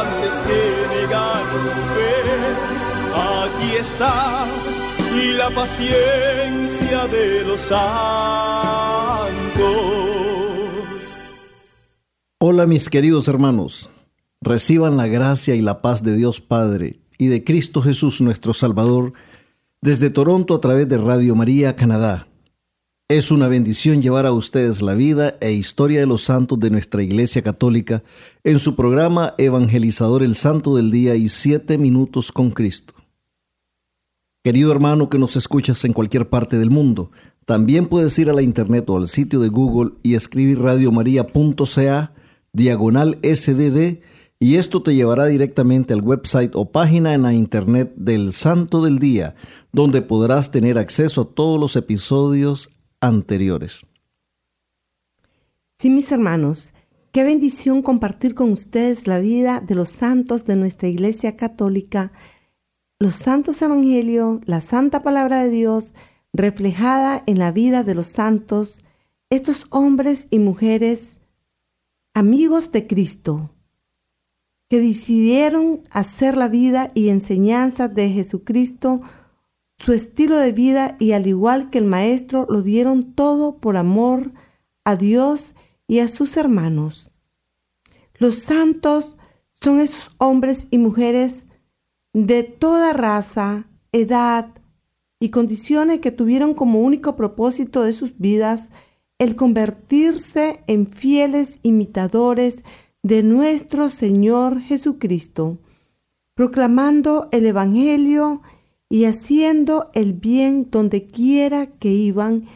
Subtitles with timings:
[0.00, 0.60] antes que
[1.74, 2.16] su fe.
[3.14, 4.46] Aquí está
[5.38, 7.76] la paciencia de los santos.
[12.38, 13.88] Hola mis queridos hermanos,
[14.40, 19.12] reciban la gracia y la paz de Dios Padre y de Cristo Jesús nuestro Salvador
[19.80, 22.26] desde Toronto a través de Radio María Canadá.
[23.08, 27.04] Es una bendición llevar a ustedes la vida e historia de los santos de nuestra
[27.04, 28.02] Iglesia Católica
[28.42, 32.94] en su programa Evangelizador el Santo del Día y Siete Minutos con Cristo.
[34.42, 37.12] Querido hermano que nos escuchas en cualquier parte del mundo,
[37.44, 42.10] también puedes ir a la internet o al sitio de Google y escribir radiomaria.ca
[42.52, 44.00] diagonal SDD
[44.40, 48.98] y esto te llevará directamente al website o página en la internet del Santo del
[48.98, 49.36] Día,
[49.72, 52.70] donde podrás tener acceso a todos los episodios
[53.06, 53.86] anteriores.
[55.78, 56.72] Sí, mis hermanos,
[57.12, 62.12] qué bendición compartir con ustedes la vida de los santos de nuestra Iglesia Católica,
[62.98, 65.94] los santos evangelios, la santa palabra de Dios,
[66.32, 68.80] reflejada en la vida de los santos,
[69.30, 71.18] estos hombres y mujeres
[72.14, 73.50] amigos de Cristo,
[74.68, 79.02] que decidieron hacer la vida y enseñanza de Jesucristo
[79.78, 84.32] su estilo de vida y al igual que el Maestro lo dieron todo por amor
[84.84, 85.54] a Dios
[85.86, 87.10] y a sus hermanos.
[88.18, 89.16] Los santos
[89.60, 91.46] son esos hombres y mujeres
[92.12, 94.50] de toda raza, edad
[95.20, 98.70] y condiciones que tuvieron como único propósito de sus vidas
[99.18, 102.64] el convertirse en fieles imitadores
[103.02, 105.58] de nuestro Señor Jesucristo,
[106.34, 108.55] proclamando el Evangelio y
[108.90, 112.46] haciendo el bien donde quiera que iban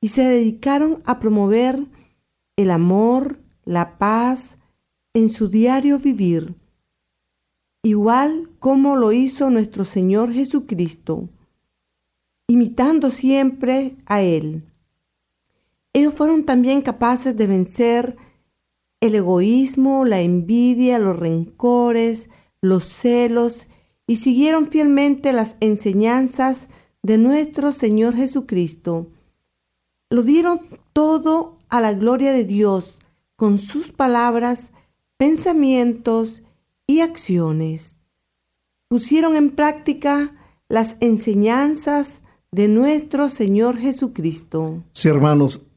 [0.00, 1.86] y se dedicaron a promover
[2.56, 4.58] el amor, la paz
[5.14, 6.54] en su diario vivir,
[7.82, 11.28] igual como lo hizo nuestro Señor Jesucristo,
[12.46, 14.64] imitando siempre a Él.
[15.92, 18.16] Ellos fueron también capaces de vencer
[19.00, 22.30] el egoísmo, la envidia, los rencores,
[22.60, 23.66] los celos
[24.10, 26.66] y siguieron fielmente las enseñanzas
[27.00, 29.06] de nuestro Señor Jesucristo.
[30.10, 30.62] Lo dieron
[30.92, 32.96] todo a la gloria de Dios
[33.36, 34.72] con sus palabras,
[35.16, 36.42] pensamientos
[36.88, 37.98] y acciones.
[38.88, 40.34] Pusieron en práctica
[40.68, 44.82] las enseñanzas de nuestro Señor Jesucristo.
[44.92, 45.68] Sí, hermanos,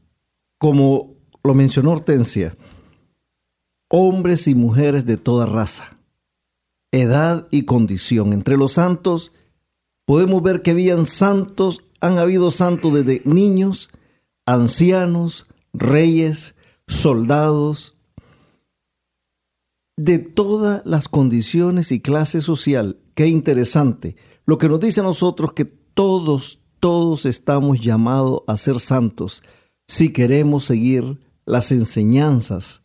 [0.57, 2.57] como lo mencionó Hortensia,
[3.89, 5.95] hombres y mujeres de toda raza,
[6.93, 8.31] edad y condición.
[8.31, 9.33] Entre los santos
[10.05, 13.89] podemos ver que habían santos, han habido santos desde niños,
[14.45, 16.55] ancianos, reyes,
[16.87, 17.97] soldados,
[19.97, 22.97] de todas las condiciones y clases social.
[23.15, 24.15] Qué interesante.
[24.45, 29.43] Lo que nos dice a nosotros que todos, todos estamos llamados a ser santos
[29.87, 32.81] si queremos seguir las enseñanzas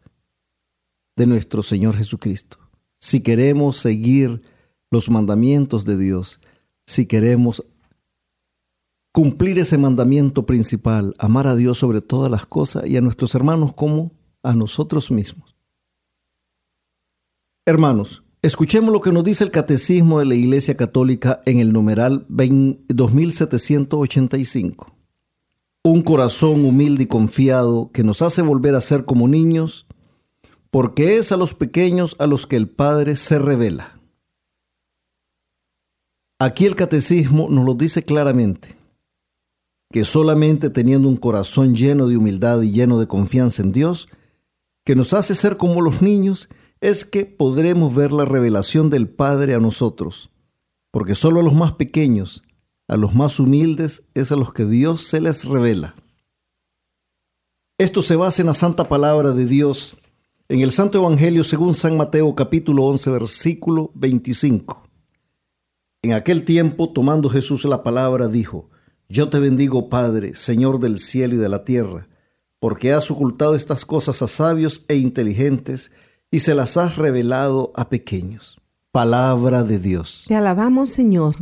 [1.17, 2.59] de nuestro Señor Jesucristo,
[3.01, 4.43] si queremos seguir
[4.91, 6.41] los mandamientos de Dios,
[6.87, 7.65] si queremos
[9.13, 13.75] cumplir ese mandamiento principal, amar a Dios sobre todas las cosas y a nuestros hermanos
[13.75, 14.13] como
[14.43, 15.57] a nosotros mismos.
[17.67, 22.27] Hermanos, escuchemos lo que nos dice el Catecismo de la Iglesia Católica en el numeral
[22.29, 24.87] 2785.
[25.83, 29.88] Un corazón humilde y confiado que nos hace volver a ser como niños
[30.71, 34.01] porque es a los pequeños a los que el Padre se revela.
[36.39, 38.77] Aquí el catecismo nos lo dice claramente,
[39.91, 44.09] que solamente teniendo un corazón lleno de humildad y lleno de confianza en Dios,
[44.85, 46.49] que nos hace ser como los niños
[46.81, 50.31] es que podremos ver la revelación del Padre a nosotros,
[50.91, 52.45] porque solo a los más pequeños,
[52.87, 55.95] a los más humildes, es a los que Dios se les revela.
[57.79, 59.97] Esto se basa en la santa palabra de Dios,
[60.49, 64.83] en el Santo Evangelio según San Mateo capítulo 11 versículo 25.
[66.03, 68.71] En aquel tiempo, tomando Jesús la palabra, dijo,
[69.09, 72.09] Yo te bendigo, Padre, Señor del cielo y de la tierra,
[72.61, 75.93] porque has ocultado estas cosas a sabios e inteligentes,
[76.31, 78.59] y se las has revelado a pequeños.
[78.91, 80.25] Palabra de Dios.
[80.29, 81.35] Te alabamos, Señor.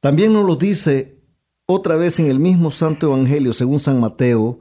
[0.00, 1.18] También nos lo dice
[1.66, 4.60] otra vez en el mismo Santo Evangelio, según San Mateo,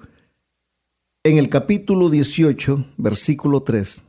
[1.30, 4.02] en el capítulo 18, versículo 3.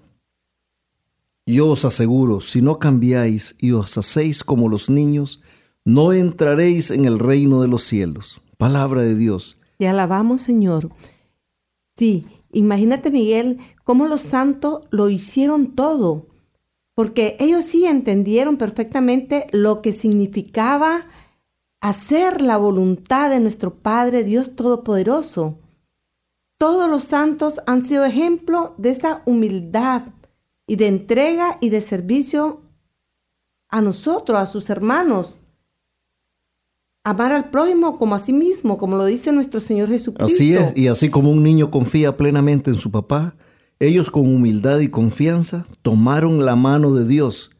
[1.46, 5.42] Yo os aseguro, si no cambiáis y os hacéis como los niños,
[5.84, 8.40] no entraréis en el reino de los cielos.
[8.56, 9.58] Palabra de Dios.
[9.78, 10.90] Te alabamos, Señor.
[11.96, 16.26] Sí, imagínate, Miguel, cómo los santos lo hicieron todo,
[16.94, 21.06] porque ellos sí entendieron perfectamente lo que significaba
[21.80, 25.58] hacer la voluntad de nuestro Padre Dios Todopoderoso.
[26.58, 30.02] Todos los santos han sido ejemplo de esa humildad
[30.66, 32.62] y de entrega y de servicio
[33.68, 35.40] a nosotros, a sus hermanos.
[37.04, 40.24] Amar al prójimo como a sí mismo, como lo dice nuestro Señor Jesucristo.
[40.24, 43.34] Así es, y así como un niño confía plenamente en su papá,
[43.78, 47.50] ellos con humildad y confianza tomaron la mano de Dios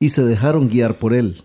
[0.00, 1.44] y se dejaron guiar por él.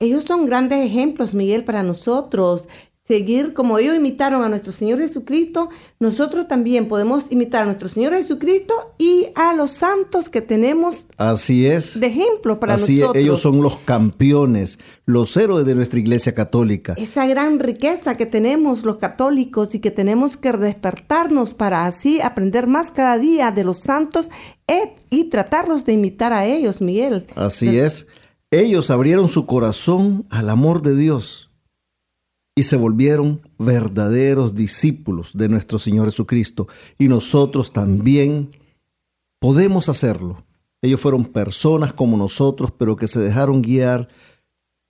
[0.00, 2.68] Ellos son grandes ejemplos, Miguel, para nosotros
[3.06, 5.70] seguir como ellos imitaron a nuestro Señor Jesucristo,
[6.00, 11.66] nosotros también podemos imitar a nuestro Señor Jesucristo y a los santos que tenemos Así
[11.66, 12.00] es.
[12.00, 13.16] de ejemplo para Así nosotros.
[13.16, 16.94] Es, ellos son los campeones, los héroes de nuestra iglesia católica.
[16.96, 22.66] Esa gran riqueza que tenemos los católicos y que tenemos que despertarnos para así aprender
[22.66, 24.28] más cada día de los santos
[24.66, 27.26] eh, y tratarlos de imitar a ellos, Miguel.
[27.36, 28.08] Así es.
[28.50, 31.45] Ellos abrieron su corazón al amor de Dios
[32.58, 36.66] y se volvieron verdaderos discípulos de nuestro Señor Jesucristo.
[36.98, 38.48] Y nosotros también
[39.38, 40.42] podemos hacerlo.
[40.80, 44.08] Ellos fueron personas como nosotros, pero que se dejaron guiar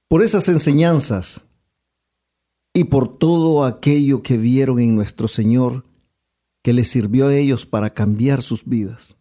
[0.08, 1.44] por esas enseñanzas
[2.72, 5.84] y por todo aquello que vieron en nuestro Señor
[6.62, 9.16] que les sirvió a ellos para cambiar sus vidas.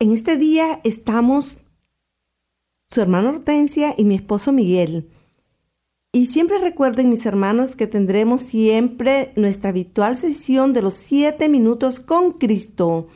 [0.00, 1.58] En este día estamos
[2.86, 5.08] su hermano Hortensia y mi esposo Miguel.
[6.12, 11.98] Y siempre recuerden, mis hermanos, que tendremos siempre nuestra habitual sesión de los siete minutos
[11.98, 13.08] con Cristo,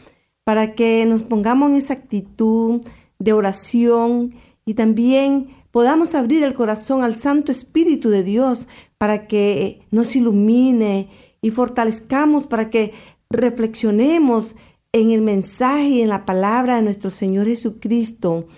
[0.43, 2.81] para que nos pongamos en esa actitud
[3.21, 4.35] de oración
[4.67, 8.67] y también podamos abrir el corazón al Santo Espíritu de Dios
[8.99, 11.09] para que nos ilumine
[11.41, 12.93] y fortalezcamos, para que
[13.31, 14.57] reflexionemos
[14.93, 18.49] en el mensaje y en la palabra de nuestro Señor Jesucristo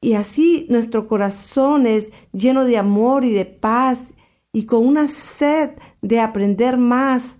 [0.00, 4.08] y así nuestro corazón es lleno de amor y de paz
[4.52, 5.70] y con una sed
[6.02, 7.36] de aprender más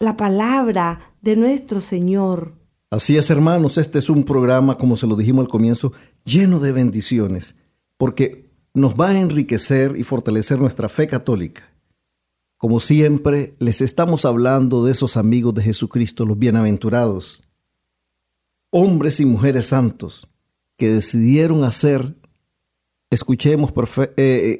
[0.00, 2.54] la palabra de nuestro Señor.
[2.90, 5.92] Así es, hermanos, este es un programa, como se lo dijimos al comienzo,
[6.24, 7.54] lleno de bendiciones,
[7.96, 11.72] porque nos va a enriquecer y fortalecer nuestra fe católica.
[12.56, 17.42] Como siempre, les estamos hablando de esos amigos de Jesucristo, los bienaventurados,
[18.70, 20.28] hombres y mujeres santos,
[20.82, 22.16] que decidieron hacer,
[23.08, 24.58] escuchemos, eh, eh,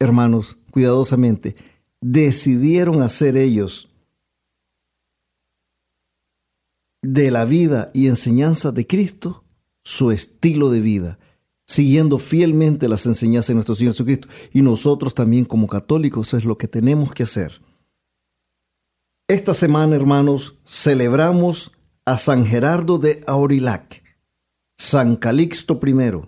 [0.00, 1.54] hermanos, cuidadosamente,
[2.00, 3.88] decidieron hacer ellos
[7.02, 9.44] de la vida y enseñanza de Cristo
[9.84, 11.20] su estilo de vida,
[11.68, 14.26] siguiendo fielmente las enseñanzas de nuestro Señor Jesucristo.
[14.52, 17.62] Y nosotros también como católicos es lo que tenemos que hacer.
[19.28, 21.70] Esta semana, hermanos, celebramos
[22.06, 24.02] a San Gerardo de Aurillac
[24.76, 26.22] San Calixto I,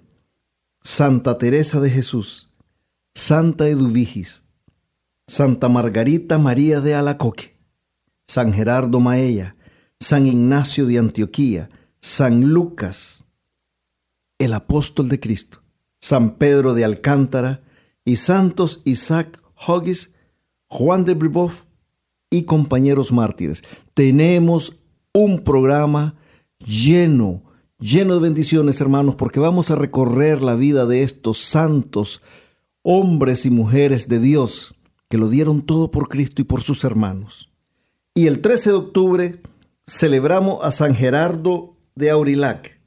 [0.83, 2.51] Santa Teresa de Jesús,
[3.15, 4.45] Santa Eduvigis,
[5.27, 7.57] Santa Margarita María de Alacoque,
[8.27, 9.57] San Gerardo Maella,
[9.99, 11.69] San Ignacio de Antioquía,
[12.01, 13.25] San Lucas,
[14.39, 15.63] el apóstol de Cristo,
[16.01, 17.63] San Pedro de Alcántara
[18.05, 20.15] y santos Isaac Hogis,
[20.69, 21.53] Juan de Bribov
[22.31, 23.65] y compañeros mártires.
[23.95, 24.77] Tenemos
[25.13, 26.15] un programa
[26.59, 27.43] lleno
[27.79, 32.23] lleno de bendiciones, hermanos, porque vamos a recorrer la vida de estos santos
[32.83, 34.75] hombres y mujeres de Dios
[35.09, 37.51] que lo dieron todo por Cristo y por sus hermanos.
[38.15, 39.43] Y el 13 de octubre
[39.87, 42.81] celebramos a San Gerardo de Aurillac.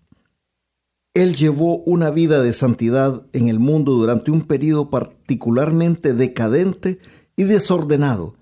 [1.13, 6.99] Él llevó una vida de santidad en el mundo durante un periodo particularmente decadente
[7.35, 8.35] y desordenado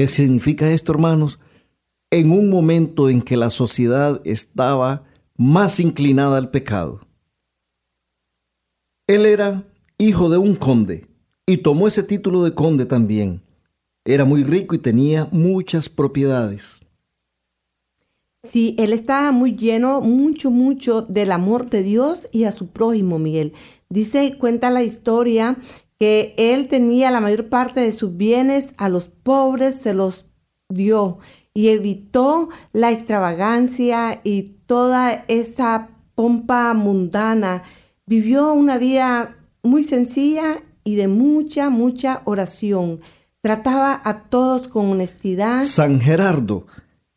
[0.00, 1.38] ¿Qué significa esto, hermanos?
[2.10, 5.04] En un momento en que la sociedad estaba
[5.40, 7.00] más inclinada al pecado.
[9.06, 9.64] Él era
[9.96, 11.06] hijo de un conde
[11.46, 13.40] y tomó ese título de conde también.
[14.04, 16.82] Era muy rico y tenía muchas propiedades.
[18.42, 23.18] Sí, él estaba muy lleno, mucho, mucho del amor de Dios y a su prójimo,
[23.18, 23.54] Miguel.
[23.88, 25.56] Dice, cuenta la historia
[25.98, 30.26] que él tenía la mayor parte de sus bienes a los pobres, se los
[30.68, 31.18] dio
[31.54, 37.62] y evitó la extravagancia y toda esa pompa mundana.
[38.06, 43.00] Vivió una vida muy sencilla y de mucha, mucha oración.
[43.42, 45.64] Trataba a todos con honestidad.
[45.64, 46.66] San Gerardo,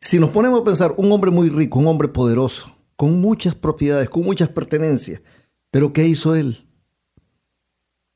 [0.00, 4.08] si nos ponemos a pensar, un hombre muy rico, un hombre poderoso, con muchas propiedades,
[4.08, 5.22] con muchas pertenencias,
[5.70, 6.66] pero ¿qué hizo él?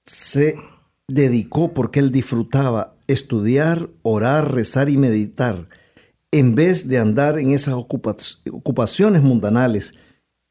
[0.04, 0.56] Se
[1.06, 5.68] dedicó porque él disfrutaba estudiar, orar, rezar y meditar,
[6.30, 9.94] en vez de andar en esas ocupaciones mundanales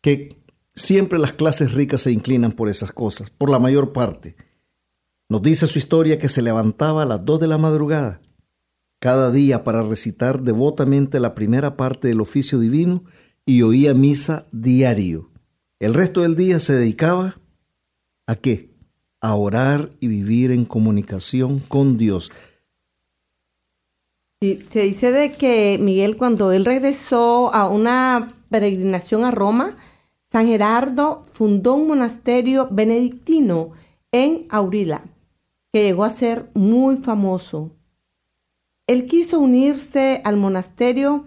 [0.01, 0.29] que
[0.75, 4.36] siempre las clases ricas se inclinan por esas cosas, por la mayor parte.
[5.29, 8.22] Nos dice su historia que se levantaba a las 2 de la madrugada
[9.00, 13.03] cada día para recitar devotamente la primera parte del oficio divino
[13.46, 15.31] y oía misa diario.
[15.79, 17.36] El resto del día se dedicaba
[18.25, 18.75] a qué?
[19.22, 22.31] A orar y vivir en comunicación con Dios.
[24.39, 29.77] Se dice de que Miguel cuando él regresó a una peregrinación a Roma,
[30.32, 33.72] San Gerardo fundó un monasterio benedictino
[34.12, 35.01] en Aurila
[35.74, 37.72] que llegó a ser muy famoso.
[38.86, 41.25] Él quiso unirse al monasterio,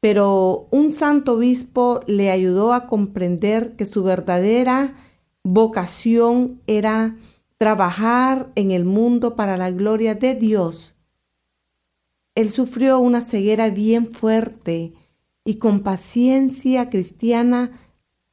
[0.00, 4.94] pero un santo obispo le ayudó a comprender que su verdadera
[5.42, 7.16] vocación era
[7.56, 10.96] trabajar en el mundo para la gloria de Dios.
[12.34, 14.94] Él sufrió una ceguera bien fuerte
[15.44, 17.80] y con paciencia cristiana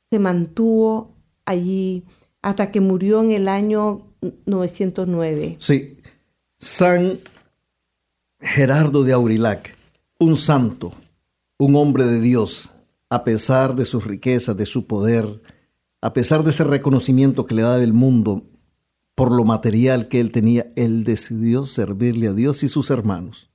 [0.09, 1.15] se mantuvo
[1.45, 2.05] allí
[2.41, 4.07] hasta que murió en el año
[4.45, 5.55] 909.
[5.59, 5.97] Sí,
[6.57, 7.19] San
[8.39, 9.75] Gerardo de Aurilac,
[10.19, 10.93] un santo,
[11.57, 12.69] un hombre de Dios,
[13.09, 15.41] a pesar de sus riquezas, de su poder,
[16.01, 18.43] a pesar de ese reconocimiento que le daba el mundo
[19.15, 23.48] por lo material que él tenía, él decidió servirle a Dios y sus hermanos.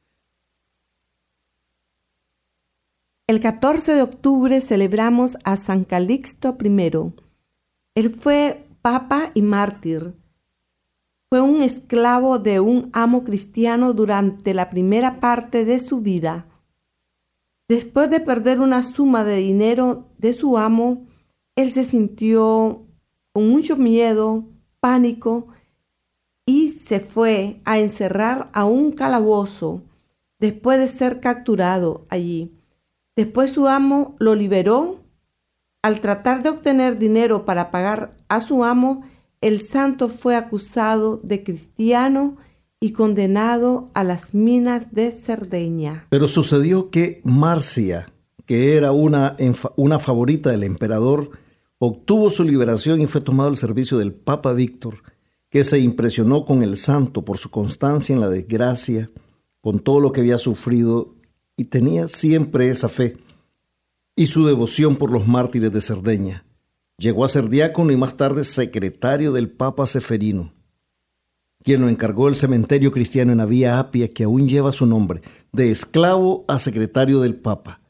[3.27, 7.13] El 14 de octubre celebramos a San Calixto I.
[7.95, 10.15] Él fue papa y mártir
[11.35, 16.47] fue un esclavo de un amo cristiano durante la primera parte de su vida.
[17.67, 21.09] Después de perder una suma de dinero de su amo,
[21.57, 22.87] él se sintió
[23.33, 24.45] con mucho miedo,
[24.79, 25.49] pánico,
[26.47, 29.83] y se fue a encerrar a un calabozo
[30.39, 32.54] después de ser capturado allí.
[33.17, 35.01] Después su amo lo liberó.
[35.83, 39.03] Al tratar de obtener dinero para pagar a su amo,
[39.41, 42.37] el santo fue acusado de cristiano
[42.81, 46.07] y condenado a las minas de Cerdeña.
[46.11, 48.13] Pero sucedió que Marcia,
[48.47, 49.37] que era una,
[49.77, 51.31] una favorita del emperador,
[51.79, 55.03] obtuvo su liberación y fue tomado al servicio del Papa Víctor,
[55.51, 59.11] que se impresionó con el santo por su constancia en la desgracia,
[59.61, 61.15] con todo lo que había sufrido
[61.57, 63.17] y tenía siempre esa fe
[64.17, 66.45] y su devoción por los mártires de Cerdeña.
[66.99, 70.53] Llegó a ser diácono y más tarde secretario del Papa Seferino,
[71.65, 75.23] quien lo encargó el cementerio cristiano en la Vía Apia, que aún lleva su nombre,
[75.53, 77.81] de esclavo a secretario del Papa.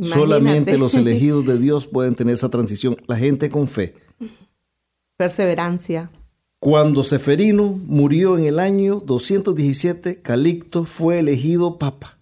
[0.00, 3.94] Solamente los elegidos de Dios pueden tener esa transición, la gente con fe.
[5.16, 6.10] Perseverancia.
[6.58, 12.18] Cuando Seferino murió en el año 217, Calixto fue elegido papa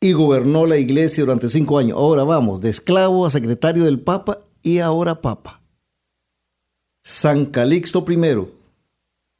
[0.00, 1.98] y gobernó la iglesia durante cinco años.
[1.98, 5.62] Ahora vamos, de esclavo a secretario del papa y ahora Papa.
[7.02, 8.48] San Calixto I,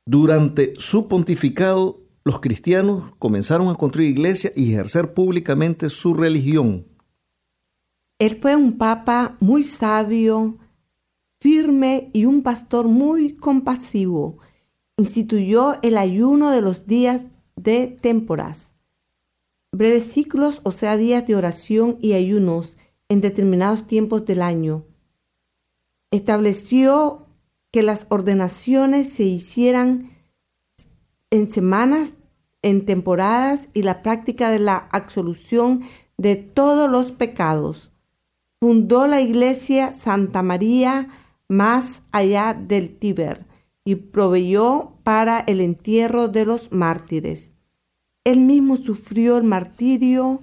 [0.07, 6.87] durante su pontificado, los cristianos comenzaron a construir iglesias y ejercer públicamente su religión.
[8.19, 10.59] Él fue un papa muy sabio,
[11.41, 14.39] firme y un pastor muy compasivo.
[14.99, 17.25] Instituyó el ayuno de los días
[17.57, 18.70] de temporas,
[19.73, 22.77] breves ciclos, o sea, días de oración y ayunos
[23.09, 24.85] en determinados tiempos del año
[26.11, 27.27] estableció
[27.71, 30.11] que las ordenaciones se hicieran
[31.31, 32.15] en semanas,
[32.63, 35.83] en temporadas y la práctica de la absolución
[36.19, 37.93] de todos los pecados.
[38.61, 41.09] Fundó la iglesia Santa María
[41.49, 43.47] más allá del Tíber
[43.85, 47.53] y proveyó para el entierro de los mártires.
[48.31, 50.43] Él mismo sufrió el martirio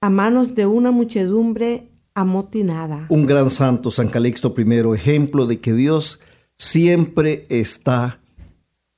[0.00, 3.06] a manos de una muchedumbre amotinada.
[3.08, 6.20] Un gran santo, San Calixto I, ejemplo de que Dios
[6.56, 8.20] siempre está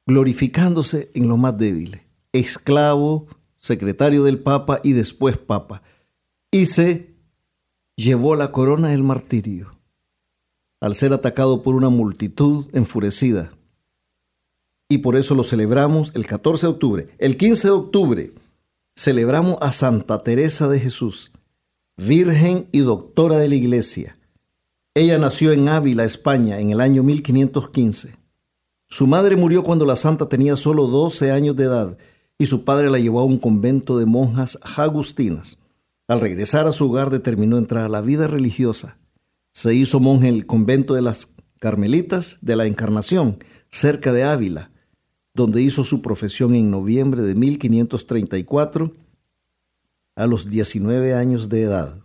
[0.06, 2.02] glorificándose en lo más débil.
[2.33, 3.26] Esclavo,
[3.59, 5.83] secretario del Papa y después Papa.
[6.50, 7.14] Y se
[7.97, 9.75] llevó la corona del martirio
[10.80, 13.50] al ser atacado por una multitud enfurecida.
[14.88, 17.09] Y por eso lo celebramos el 14 de octubre.
[17.19, 18.33] El 15 de octubre
[18.97, 21.33] celebramos a Santa Teresa de Jesús,
[21.97, 24.17] virgen y doctora de la Iglesia.
[24.95, 28.14] Ella nació en Ávila, España, en el año 1515.
[28.88, 31.99] Su madre murió cuando la santa tenía solo 12 años de edad
[32.38, 35.59] y su padre la llevó a un convento de monjas agustinas.
[36.07, 38.99] Al regresar a su hogar determinó entrar a la vida religiosa.
[39.53, 43.38] Se hizo monje en el convento de las Carmelitas de la Encarnación,
[43.71, 44.71] cerca de Ávila,
[45.35, 48.93] donde hizo su profesión en noviembre de 1534
[50.14, 52.05] a los 19 años de edad.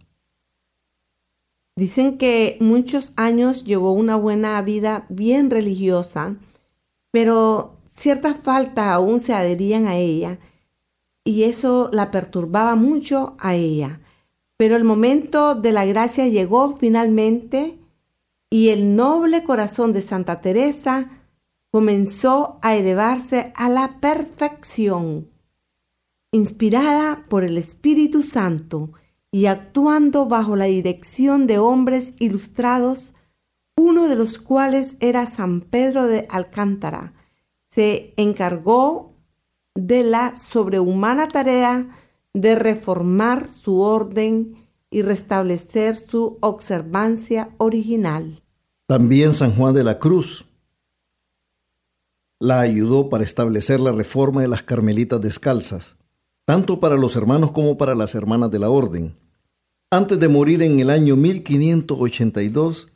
[1.75, 6.35] Dicen que muchos años llevó una buena vida bien religiosa,
[7.11, 10.39] pero ciertas faltas aún se adherían a ella
[11.23, 14.01] y eso la perturbaba mucho a ella.
[14.57, 17.77] Pero el momento de la gracia llegó finalmente
[18.49, 21.18] y el noble corazón de Santa Teresa
[21.71, 25.29] comenzó a elevarse a la perfección.
[26.31, 28.91] Inspirada por el Espíritu Santo
[29.31, 33.13] y actuando bajo la dirección de hombres ilustrados,
[33.77, 37.13] uno de los cuales era San Pedro de Alcántara,
[37.71, 39.13] se encargó
[39.75, 41.89] de la sobrehumana tarea
[42.33, 48.43] de reformar su orden y restablecer su observancia original.
[48.87, 50.48] También San Juan de la Cruz
[52.39, 55.97] la ayudó para establecer la reforma de las carmelitas descalzas,
[56.45, 59.15] tanto para los hermanos como para las hermanas de la orden.
[59.91, 62.87] Antes de morir en el año 1582,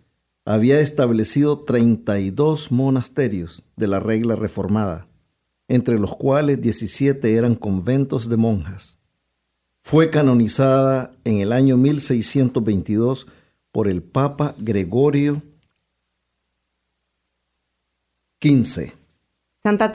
[0.45, 5.07] había establecido 32 monasterios de la regla reformada,
[5.67, 8.97] entre los cuales 17 eran conventos de monjas.
[9.81, 13.27] Fue canonizada en el año 1622
[13.71, 15.41] por el Papa Gregorio
[18.41, 19.02] XV.
[19.63, 19.93] Santa,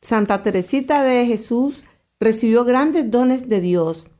[0.00, 1.84] Santa Teresita de Jesús
[2.20, 4.10] recibió grandes dones de Dios.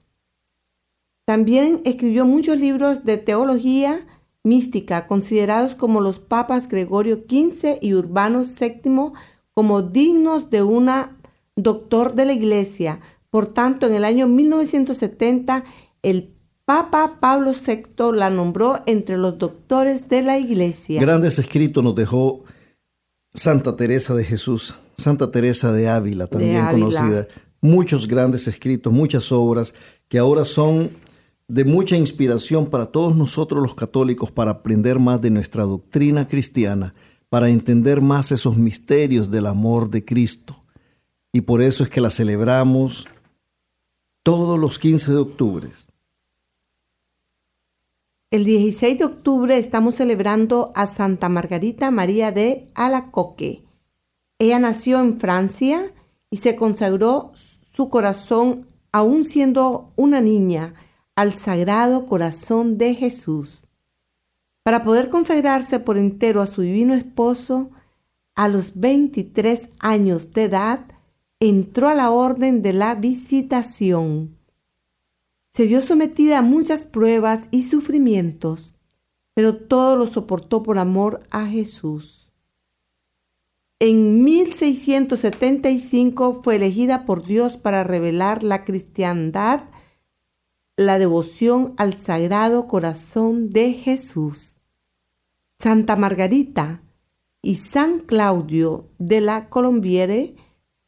[1.24, 4.08] También escribió muchos libros de teología
[4.42, 9.12] mística, considerados como los papas Gregorio XV y Urbano VII
[9.54, 11.16] como dignos de una
[11.54, 13.00] doctor de la Iglesia.
[13.30, 15.64] Por tanto, en el año 1970,
[16.02, 16.34] el
[16.64, 21.00] Papa Pablo VI la nombró entre los doctores de la Iglesia.
[21.00, 22.42] Grandes escritos nos dejó
[23.32, 27.28] Santa Teresa de Jesús, Santa Teresa de Ávila, también conocida.
[27.60, 29.74] Muchos grandes escritos, muchas obras
[30.08, 30.90] que ahora son
[31.46, 36.94] de mucha inspiración para todos nosotros los católicos para aprender más de nuestra doctrina cristiana,
[37.28, 40.64] para entender más esos misterios del amor de Cristo.
[41.32, 43.06] Y por eso es que la celebramos
[44.22, 45.68] todos los 15 de octubre.
[48.32, 53.64] El 16 de octubre estamos celebrando a Santa Margarita María de Alacoque.
[54.38, 55.92] Ella nació en Francia
[56.30, 60.74] y se consagró su corazón, aún siendo una niña,
[61.16, 63.66] al Sagrado Corazón de Jesús.
[64.62, 67.70] Para poder consagrarse por entero a su divino esposo,
[68.36, 70.86] a los 23 años de edad,
[71.40, 74.36] entró a la orden de la visitación
[75.52, 78.76] se vio sometida a muchas pruebas y sufrimientos,
[79.34, 82.32] pero todo lo soportó por amor a Jesús.
[83.78, 89.64] En 1675 fue elegida por Dios para revelar la cristiandad,
[90.76, 94.60] la devoción al Sagrado Corazón de Jesús.
[95.58, 96.82] Santa Margarita
[97.42, 100.36] y San Claudio de la Colombiere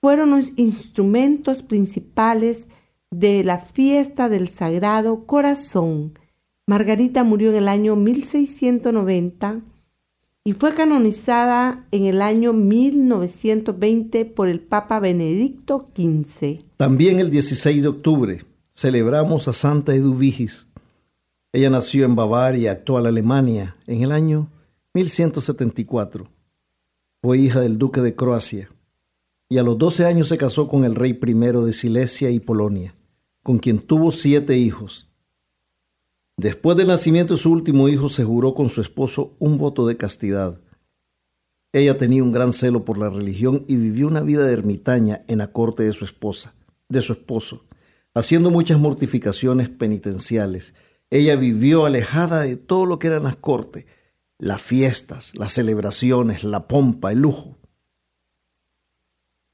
[0.01, 2.82] fueron los instrumentos principales de
[3.12, 6.18] la fiesta del Sagrado Corazón.
[6.66, 9.61] Margarita murió en el año 1690
[10.44, 16.64] y fue canonizada en el año 1920 por el Papa Benedicto XV.
[16.79, 20.68] También el 16 de octubre celebramos a Santa Eduvigis.
[21.53, 24.48] Ella nació en Bavaria, actual Alemania, en el año
[24.94, 26.27] 1174.
[27.22, 28.70] Fue hija del duque de Croacia
[29.51, 32.94] y a los 12 años se casó con el rey primero de Silesia y Polonia
[33.42, 35.09] con quien tuvo siete hijos.
[36.37, 39.96] Después del nacimiento de su último hijo se juró con su esposo un voto de
[39.96, 40.61] castidad.
[41.72, 45.38] Ella tenía un gran celo por la religión y vivió una vida de ermitaña en
[45.38, 46.55] la corte de su esposa,
[46.88, 47.64] de su esposo,
[48.14, 50.74] haciendo muchas mortificaciones penitenciales.
[51.11, 53.87] Ella vivió alejada de todo lo que eran las cortes,
[54.38, 57.59] las fiestas, las celebraciones, la pompa, el lujo.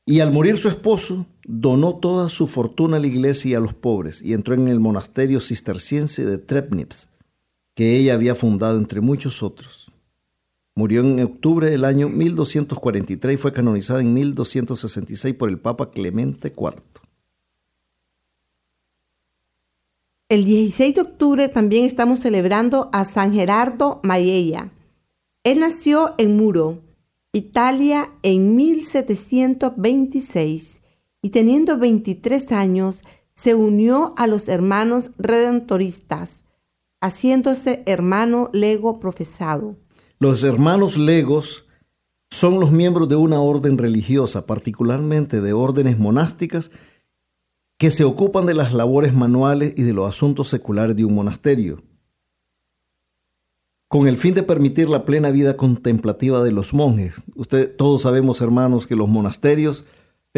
[0.07, 3.73] Y al morir su esposo, donó toda su fortuna a la iglesia y a los
[3.73, 7.09] pobres y entró en el monasterio cisterciense de Trebnitz,
[7.75, 9.91] que ella había fundado entre muchos otros.
[10.75, 16.53] Murió en octubre del año 1243 y fue canonizada en 1266 por el Papa Clemente
[16.55, 16.83] IV.
[20.29, 24.71] El 16 de octubre también estamos celebrando a San Gerardo Maiella.
[25.45, 26.83] Él nació en Muro,
[27.33, 30.83] Italia, en 1726
[31.23, 33.03] y teniendo 23 años
[33.33, 36.45] se unió a los hermanos redentoristas,
[37.01, 39.77] haciéndose hermano lego profesado.
[40.19, 41.67] Los hermanos legos
[42.31, 46.71] son los miembros de una orden religiosa, particularmente de órdenes monásticas,
[47.79, 51.81] que se ocupan de las labores manuales y de los asuntos seculares de un monasterio,
[53.87, 57.23] con el fin de permitir la plena vida contemplativa de los monjes.
[57.37, 59.85] Usted, todos sabemos, hermanos, que los monasterios,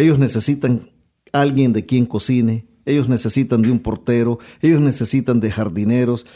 [0.01, 0.91] ellos necesitan
[1.33, 6.27] alguien de quien cocine, ellos necesitan de un portero, ellos necesitan de jardineros,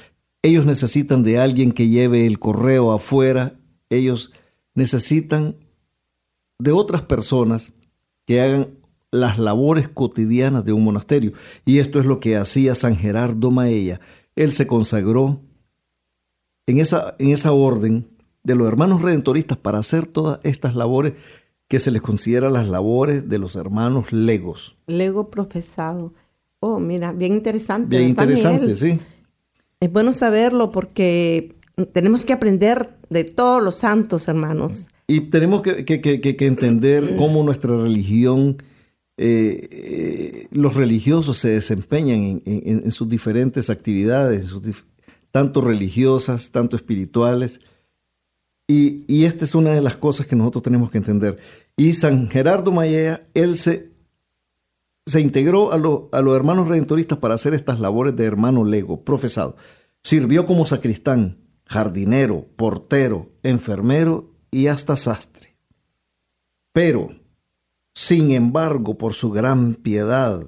[0.42, 3.58] ellos necesitan de alguien que lleve el correo afuera,
[3.90, 4.32] ellos
[4.74, 5.56] necesitan
[6.58, 7.72] de otras personas
[8.26, 8.78] que hagan
[9.10, 11.32] las labores cotidianas de un monasterio.
[11.64, 14.00] Y esto es lo que hacía San Gerardo Maella.
[14.34, 15.40] Él se consagró
[16.66, 18.08] en esa, en esa orden
[18.42, 21.14] de los hermanos redentoristas para hacer todas estas labores
[21.74, 24.76] que se les considera las labores de los hermanos legos.
[24.86, 26.14] Lego profesado.
[26.60, 27.96] Oh, mira, bien interesante.
[27.96, 28.96] Bien interesante, sí.
[29.80, 31.56] Es bueno saberlo porque
[31.92, 34.86] tenemos que aprender de todos los santos, hermanos.
[35.08, 38.58] Y tenemos que, entender cómo nuestra religión,
[39.16, 44.54] eh, eh, los religiosos se desempeñan en, sus diferentes actividades,
[45.32, 47.60] tanto religiosas, tanto espirituales.
[48.66, 51.38] Y, esta es una de las cosas que nosotros tenemos que entender.
[51.76, 53.90] Y San Gerardo Mayea, él se,
[55.04, 59.56] se integró a, a los hermanos redentoristas para hacer estas labores de hermano lego, profesado.
[60.02, 65.56] Sirvió como sacristán, jardinero, portero, enfermero y hasta sastre.
[66.72, 67.10] Pero,
[67.94, 70.46] sin embargo, por su gran piedad,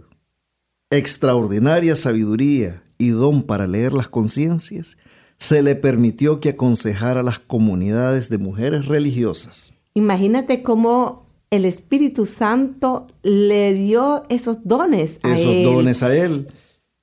[0.91, 4.97] extraordinaria sabiduría y don para leer las conciencias,
[5.39, 9.73] se le permitió que aconsejara a las comunidades de mujeres religiosas.
[9.95, 16.49] Imagínate cómo el Espíritu Santo le dio esos dones a esos dones a él.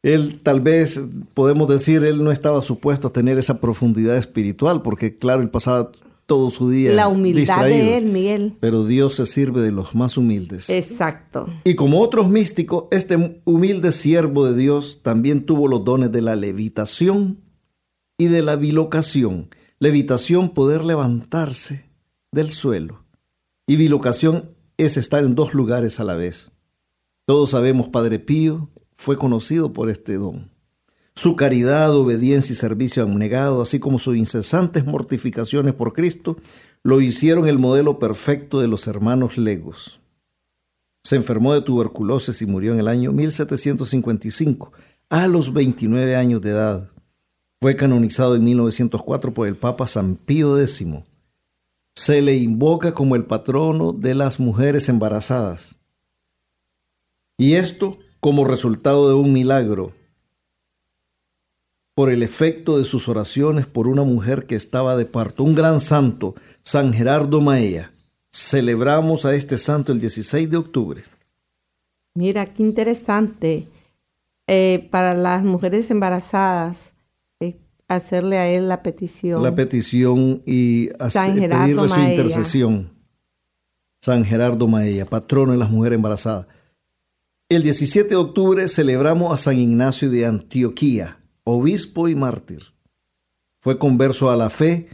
[0.04, 1.02] Él tal vez,
[1.34, 5.92] podemos decir, él no estaba supuesto a tener esa profundidad espiritual, porque claro, él pasaba
[6.26, 6.92] todo su día.
[6.94, 8.58] La humildad de él, Miguel.
[8.60, 10.70] Pero Dios se sirve de los más humildes.
[10.70, 11.48] Exacto.
[11.64, 16.36] Y como otros místicos, este humilde siervo de Dios también tuvo los dones de la
[16.36, 17.43] levitación
[18.24, 19.50] y de la bilocación.
[19.80, 21.90] Levitación, poder levantarse
[22.32, 23.04] del suelo.
[23.68, 26.52] Y bilocación es estar en dos lugares a la vez.
[27.26, 30.52] Todos sabemos, Padre Pío fue conocido por este don.
[31.16, 36.38] Su caridad, obediencia y servicio abnegado, así como sus incesantes mortificaciones por Cristo,
[36.82, 40.00] lo hicieron el modelo perfecto de los hermanos Legos.
[41.04, 44.72] Se enfermó de tuberculosis y murió en el año 1755,
[45.10, 46.93] a los 29 años de edad.
[47.64, 50.86] Fue canonizado en 1904 por el Papa San Pío X.
[51.96, 55.78] Se le invoca como el patrono de las mujeres embarazadas.
[57.38, 59.94] Y esto como resultado de un milagro
[61.96, 65.80] por el efecto de sus oraciones por una mujer que estaba de parto, un gran
[65.80, 67.94] santo, San Gerardo Maella.
[68.30, 71.04] Celebramos a este santo el 16 de octubre.
[72.14, 73.70] Mira, qué interesante.
[74.48, 76.93] Eh, para las mujeres embarazadas,
[77.96, 79.42] hacerle a él la petición.
[79.44, 82.94] La petición y pedirle su intercesión.
[84.02, 86.48] San Gerardo Maella, patrono de las mujeres embarazadas.
[87.48, 92.74] El 17 de octubre celebramos a San Ignacio de Antioquía, obispo y mártir.
[93.62, 94.90] Fue converso a la fe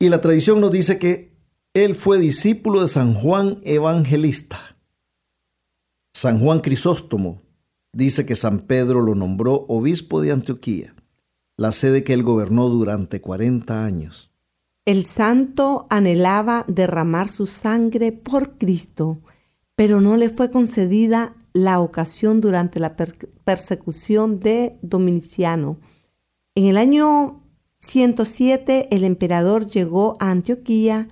[0.00, 1.36] y la tradición nos dice que
[1.74, 4.58] él fue discípulo de San Juan Evangelista.
[6.12, 7.42] San Juan Crisóstomo
[7.92, 10.95] dice que San Pedro lo nombró obispo de Antioquía
[11.56, 14.30] la sede que él gobernó durante 40 años.
[14.84, 19.18] El santo anhelaba derramar su sangre por Cristo,
[19.74, 22.94] pero no le fue concedida la ocasión durante la
[23.44, 25.78] persecución de Dominiciano.
[26.54, 27.42] En el año
[27.78, 31.08] 107 el emperador llegó a Antioquía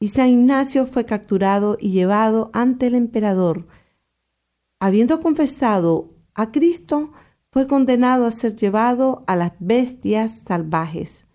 [0.00, 3.66] y San Ignacio fue capturado y llevado ante el emperador.
[4.80, 7.12] habiendo confesado a Cristo,
[7.54, 11.28] fue condenado a ser llevado a las bestias salvajes.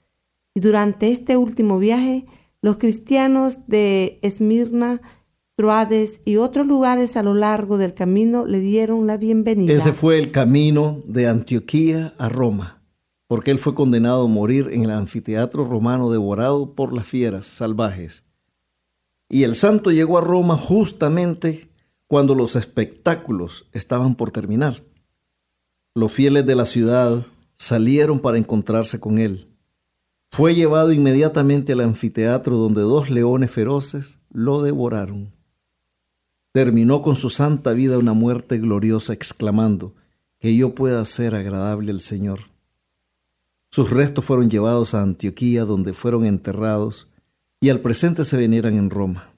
[0.54, 2.26] Y durante este último viaje,
[2.62, 5.00] los cristianos de Esmirna,
[5.56, 9.72] Troades y otros lugares a lo largo del camino le dieron la bienvenida.
[9.72, 12.84] Ese fue el camino de Antioquía a Roma,
[13.28, 18.26] porque él fue condenado a morir en el anfiteatro romano devorado por las fieras salvajes.
[19.30, 21.70] Y el santo llegó a Roma justamente
[22.08, 24.84] cuando los espectáculos estaban por terminar.
[26.00, 27.26] Los fieles de la ciudad
[27.58, 29.50] salieron para encontrarse con él.
[30.32, 35.36] Fue llevado inmediatamente al anfiteatro donde dos leones feroces lo devoraron.
[36.54, 39.94] Terminó con su santa vida una muerte gloriosa exclamando,
[40.40, 42.44] que yo pueda ser agradable al Señor.
[43.70, 47.10] Sus restos fueron llevados a Antioquía donde fueron enterrados
[47.60, 49.34] y al presente se veneran en Roma.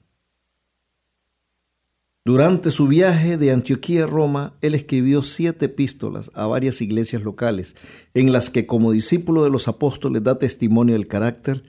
[2.24, 7.74] Durante su viaje de Antioquía a Roma, él escribió siete epístolas a varias iglesias locales,
[8.14, 11.64] en las que como discípulo de los apóstoles da testimonio del carácter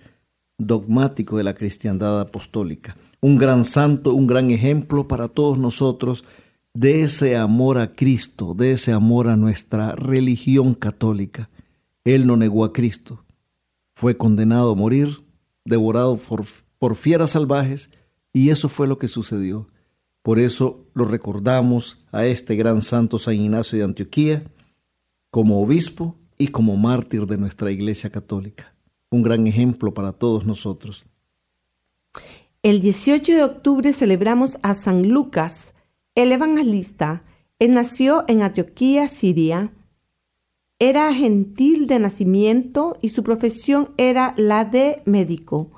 [0.60, 2.96] dogmático de la cristiandad apostólica.
[3.20, 6.24] Un gran santo, un gran ejemplo para todos nosotros
[6.76, 11.50] de ese amor a Cristo, de ese amor a nuestra religión católica.
[12.04, 13.26] Él no negó a Cristo,
[13.96, 15.24] fue condenado a morir,
[15.66, 16.46] devorado por,
[16.78, 17.90] por fieras salvajes,
[18.34, 19.68] y eso fue lo que sucedió.
[20.24, 24.44] Por eso lo recordamos a este gran santo San Ignacio de Antioquía
[25.30, 28.74] como obispo y como mártir de nuestra Iglesia Católica.
[29.12, 31.06] Un gran ejemplo para todos nosotros.
[32.62, 35.74] El 18 de octubre celebramos a San Lucas,
[36.16, 37.24] el evangelista.
[37.60, 39.74] Él nació en Antioquía, Siria.
[40.80, 45.72] Era gentil de nacimiento y su profesión era la de médico.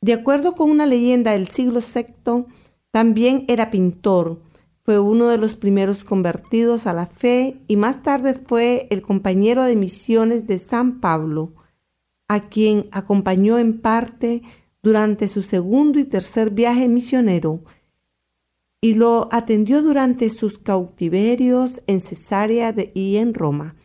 [0.00, 2.46] De acuerdo con una leyenda del siglo VI,
[2.90, 4.40] también era pintor.
[4.82, 9.64] Fue uno de los primeros convertidos a la fe y más tarde fue el compañero
[9.64, 11.52] de misiones de San Pablo,
[12.26, 14.42] a quien acompañó en parte
[14.82, 17.62] durante su segundo y tercer viaje misionero
[18.80, 23.76] y lo atendió durante sus cautiverios en Cesarea y en Roma.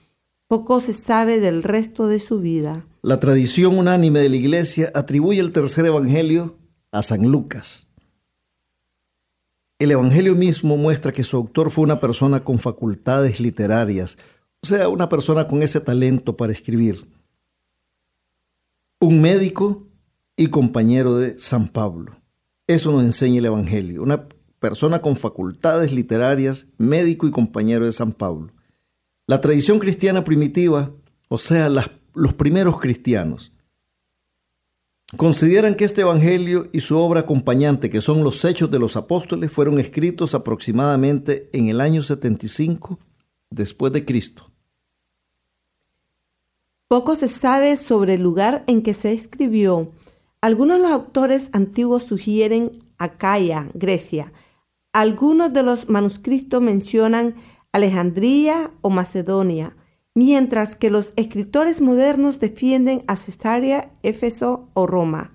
[0.47, 2.85] Poco se sabe del resto de su vida.
[3.01, 6.57] La tradición unánime de la Iglesia atribuye el tercer evangelio
[6.91, 7.82] a San Lucas.
[9.83, 14.17] El Evangelio mismo muestra que su autor fue una persona con facultades literarias,
[14.61, 17.05] o sea, una persona con ese talento para escribir.
[19.01, 19.85] Un médico
[20.37, 22.15] y compañero de San Pablo.
[22.65, 24.03] Eso nos enseña el Evangelio.
[24.03, 28.53] Una persona con facultades literarias, médico y compañero de San Pablo.
[29.27, 30.93] La tradición cristiana primitiva,
[31.27, 33.51] o sea, los primeros cristianos,
[35.17, 39.51] Consideran que este Evangelio y su obra acompañante, que son los Hechos de los Apóstoles,
[39.51, 42.99] fueron escritos aproximadamente en el año 75
[43.51, 44.49] después de Cristo.
[46.87, 49.91] Poco se sabe sobre el lugar en que se escribió.
[50.41, 54.33] Algunos de los autores antiguos sugieren Acaya, Grecia.
[54.93, 57.35] Algunos de los manuscritos mencionan
[57.71, 59.75] Alejandría o Macedonia
[60.15, 65.33] mientras que los escritores modernos defienden a Cesarea, Éfeso o Roma.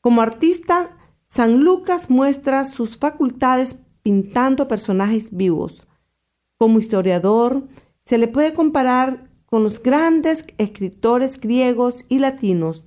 [0.00, 5.86] Como artista, San Lucas muestra sus facultades pintando personajes vivos.
[6.58, 7.68] Como historiador,
[8.04, 12.86] se le puede comparar con los grandes escritores griegos y latinos.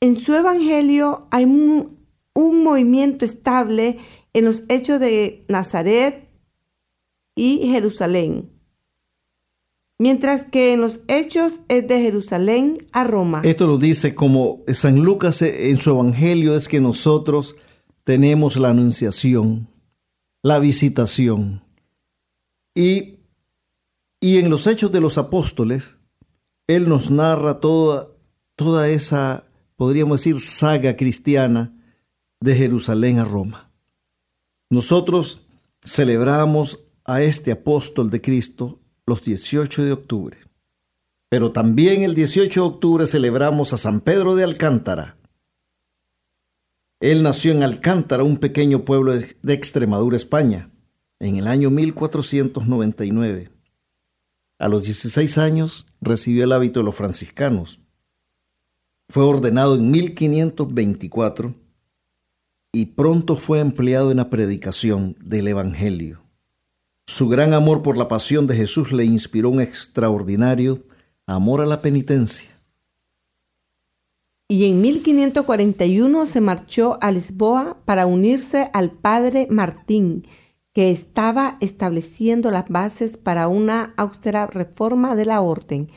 [0.00, 2.00] En su Evangelio hay un,
[2.34, 3.98] movimiento estable
[4.32, 6.28] en los hechos de Nazaret
[7.34, 8.51] y Jerusalén
[10.02, 13.40] mientras que en los hechos es de Jerusalén a Roma.
[13.44, 17.54] Esto lo dice como San Lucas en su Evangelio es que nosotros
[18.02, 19.68] tenemos la anunciación,
[20.42, 21.62] la visitación.
[22.74, 23.20] Y,
[24.18, 25.98] y en los hechos de los apóstoles,
[26.66, 28.08] Él nos narra toda,
[28.56, 29.44] toda esa,
[29.76, 31.76] podríamos decir, saga cristiana
[32.40, 33.70] de Jerusalén a Roma.
[34.68, 35.42] Nosotros
[35.80, 40.38] celebramos a este apóstol de Cristo los 18 de octubre.
[41.28, 45.16] Pero también el 18 de octubre celebramos a San Pedro de Alcántara.
[47.00, 50.70] Él nació en Alcántara, un pequeño pueblo de Extremadura, España,
[51.18, 53.50] en el año 1499.
[54.58, 57.80] A los 16 años recibió el hábito de los franciscanos.
[59.08, 61.54] Fue ordenado en 1524
[62.72, 66.21] y pronto fue empleado en la predicación del Evangelio.
[67.06, 70.82] Su gran amor por la pasión de Jesús le inspiró un extraordinario
[71.26, 72.50] amor a la penitencia.
[74.48, 80.26] Y en 1541 se marchó a Lisboa para unirse al padre Martín,
[80.72, 85.90] que estaba estableciendo las bases para una austera reforma de la orden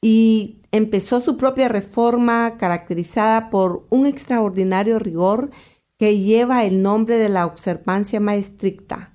[0.00, 5.50] y empezó su propia reforma caracterizada por un extraordinario rigor
[5.98, 9.12] que lleva el nombre de la observancia más estricta.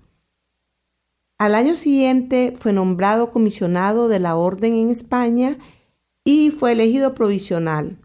[1.43, 5.57] Al año siguiente fue nombrado comisionado de la orden en España
[6.23, 7.99] y fue elegido provisional.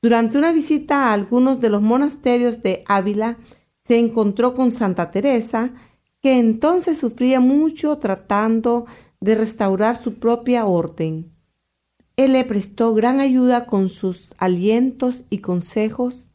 [0.00, 3.38] Durante una visita a algunos de los monasterios de Ávila,
[3.82, 5.72] se encontró con Santa Teresa,
[6.20, 8.86] que entonces sufría mucho tratando
[9.18, 11.34] de restaurar su propia orden.
[12.14, 16.30] Él le prestó gran ayuda con sus alientos y consejos.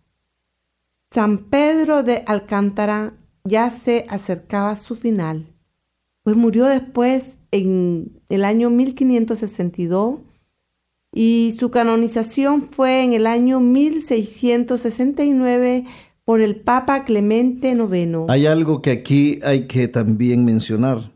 [1.12, 3.14] San Pedro de Alcántara
[3.46, 5.55] ya se acercaba a su final,
[6.26, 10.22] pues murió después en el año 1562
[11.14, 15.86] y su canonización fue en el año 1669
[16.24, 18.28] por el Papa Clemente IX.
[18.28, 21.12] Hay algo que aquí hay que también mencionar,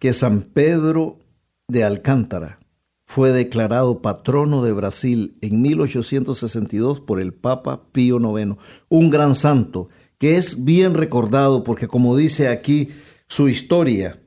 [0.00, 1.20] que San Pedro
[1.68, 2.58] de Alcántara
[3.04, 8.56] fue declarado patrono de Brasil en 1862 por el Papa Pío IX,
[8.88, 12.88] un gran santo que es bien recordado porque como dice aquí
[13.28, 14.19] su historia,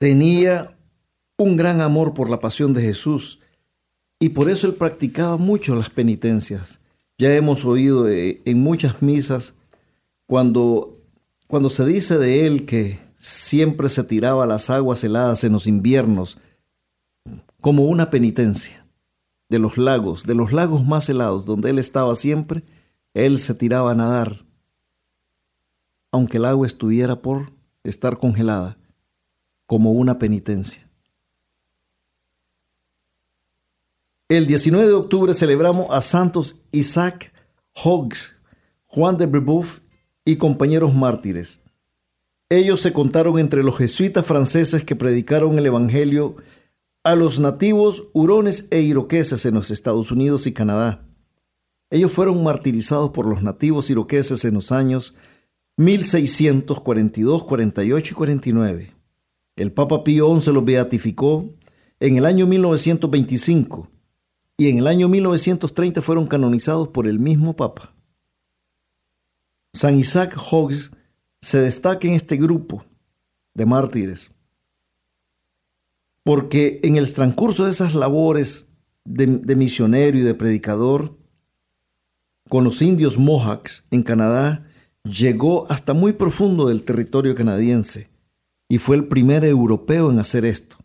[0.00, 0.78] tenía
[1.36, 3.38] un gran amor por la pasión de Jesús
[4.18, 6.80] y por eso él practicaba mucho las penitencias.
[7.18, 9.52] Ya hemos oído eh, en muchas misas
[10.24, 10.98] cuando,
[11.46, 16.38] cuando se dice de él que siempre se tiraba las aguas heladas en los inviernos
[17.60, 18.86] como una penitencia
[19.50, 22.62] de los lagos, de los lagos más helados donde él estaba siempre,
[23.12, 24.46] él se tiraba a nadar,
[26.10, 27.52] aunque el agua estuviera por
[27.84, 28.78] estar congelada,
[29.70, 30.90] como una penitencia.
[34.28, 37.32] El 19 de octubre celebramos a santos Isaac
[37.84, 38.36] Hoggs,
[38.86, 39.78] Juan de Brebeuf
[40.24, 41.60] y compañeros mártires.
[42.48, 46.34] Ellos se contaron entre los jesuitas franceses que predicaron el Evangelio
[47.04, 51.06] a los nativos hurones e iroqueses en los Estados Unidos y Canadá.
[51.90, 55.14] Ellos fueron martirizados por los nativos iroqueses en los años
[55.76, 58.99] 1642, 48 y 49.
[59.56, 61.50] El Papa Pío XI los beatificó
[61.98, 63.88] en el año 1925
[64.56, 67.94] y en el año 1930 fueron canonizados por el mismo Papa.
[69.72, 70.92] San Isaac Hoggs
[71.40, 72.84] se destaca en este grupo
[73.54, 74.30] de mártires
[76.22, 78.68] porque en el transcurso de esas labores
[79.04, 81.16] de, de misionero y de predicador
[82.50, 84.66] con los indios Mohawks en Canadá,
[85.04, 88.10] llegó hasta muy profundo del territorio canadiense
[88.70, 90.76] y fue el primer europeo en hacer esto.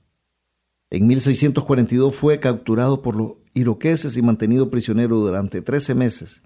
[0.90, 6.42] En 1642 fue capturado por los iroqueses y mantenido prisionero durante 13 meses.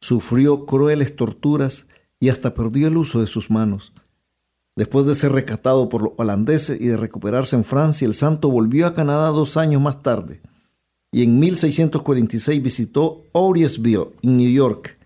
[0.00, 1.88] Sufrió crueles torturas
[2.20, 3.92] y hasta perdió el uso de sus manos.
[4.76, 8.86] Después de ser rescatado por los holandeses y de recuperarse en Francia, el santo volvió
[8.86, 10.40] a Canadá dos años más tarde
[11.10, 14.98] y en 1646 visitó Auriesville, en New York,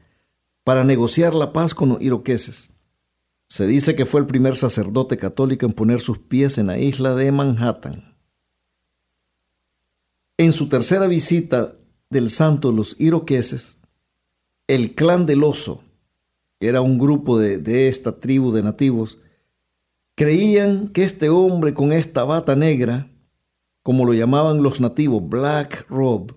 [0.62, 2.70] para negociar la paz con los iroqueses.
[3.48, 7.14] Se dice que fue el primer sacerdote católico en poner sus pies en la isla
[7.14, 8.16] de Manhattan.
[10.36, 11.74] En su tercera visita
[12.10, 13.78] del santo los iroqueses,
[14.66, 15.82] el clan del oso,
[16.60, 19.18] que era un grupo de, de esta tribu de nativos,
[20.14, 23.10] creían que este hombre con esta bata negra,
[23.82, 26.34] como lo llamaban los nativos, Black Rob,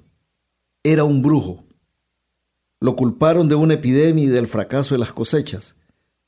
[0.83, 1.65] era un brujo.
[2.79, 5.75] Lo culparon de una epidemia y del fracaso de las cosechas.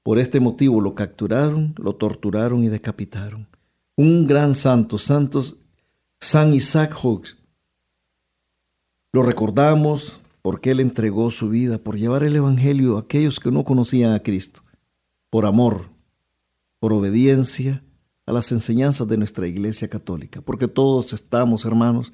[0.04, 3.48] Por este motivo lo capturaron, lo torturaron y decapitaron.
[3.96, 5.58] Un gran santo, santos
[6.20, 7.38] San Isaac Hughes,
[9.14, 13.64] lo recordamos porque Él entregó su vida por llevar el Evangelio a aquellos que no
[13.64, 14.62] conocían a Cristo,
[15.30, 15.90] por amor,
[16.80, 17.84] por obediencia
[18.26, 22.12] a las enseñanzas de nuestra Iglesia Católica, porque todos estamos, hermanos,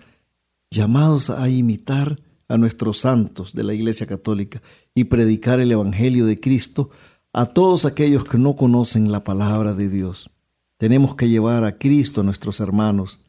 [0.69, 4.61] llamados a imitar a nuestros santos de la Iglesia Católica
[4.93, 6.89] y predicar el Evangelio de Cristo
[7.33, 10.29] a todos aquellos que no conocen la palabra de Dios.
[10.77, 13.19] Tenemos que llevar a Cristo a nuestros hermanos,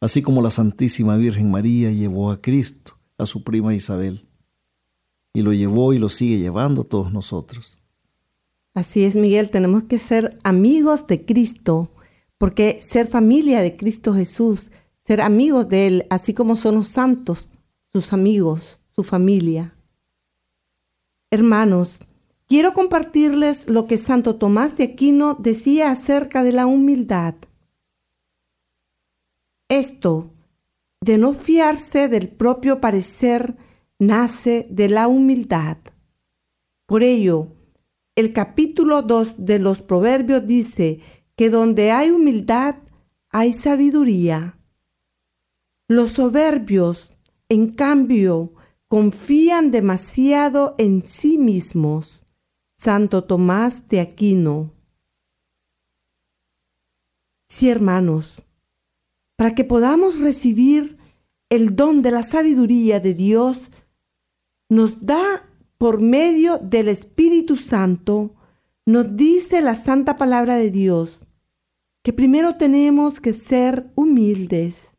[0.00, 4.26] así como la Santísima Virgen María llevó a Cristo a su prima Isabel.
[5.34, 7.78] Y lo llevó y lo sigue llevando a todos nosotros.
[8.74, 11.90] Así es, Miguel, tenemos que ser amigos de Cristo,
[12.38, 14.70] porque ser familia de Cristo Jesús,
[15.04, 17.50] ser amigos de Él, así como son los santos,
[17.92, 19.74] sus amigos, su familia.
[21.30, 22.00] Hermanos,
[22.52, 27.34] quiero compartirles lo que Santo Tomás de Aquino decía acerca de la humildad.
[29.70, 30.34] Esto
[31.00, 33.56] de no fiarse del propio parecer
[33.98, 35.78] nace de la humildad.
[36.84, 37.48] Por ello,
[38.16, 41.00] el capítulo 2 de los Proverbios dice
[41.36, 42.74] que donde hay humildad
[43.30, 44.58] hay sabiduría.
[45.88, 47.14] Los soberbios,
[47.48, 48.52] en cambio,
[48.88, 52.21] confían demasiado en sí mismos.
[52.82, 54.72] Santo Tomás de Aquino.
[57.48, 58.42] Sí, hermanos,
[59.36, 60.98] para que podamos recibir
[61.48, 63.62] el don de la sabiduría de Dios,
[64.68, 68.34] nos da por medio del Espíritu Santo,
[68.84, 71.20] nos dice la santa palabra de Dios,
[72.02, 74.96] que primero tenemos que ser humildes.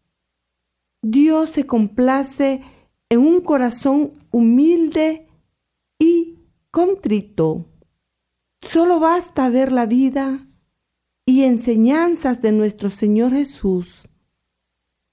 [1.01, 2.61] Dios se complace
[3.09, 5.27] en un corazón humilde
[5.99, 6.39] y
[6.71, 7.67] contrito.
[8.71, 10.47] Solo basta ver la vida
[11.25, 14.09] y enseñanzas de nuestro Señor Jesús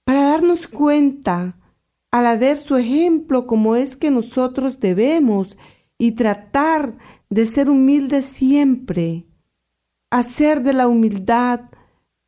[0.03, 1.59] para darnos cuenta
[2.11, 5.57] al ver su ejemplo como es que nosotros debemos
[5.97, 6.97] y tratar
[7.29, 9.27] de ser humildes siempre,
[10.09, 11.69] hacer de la humildad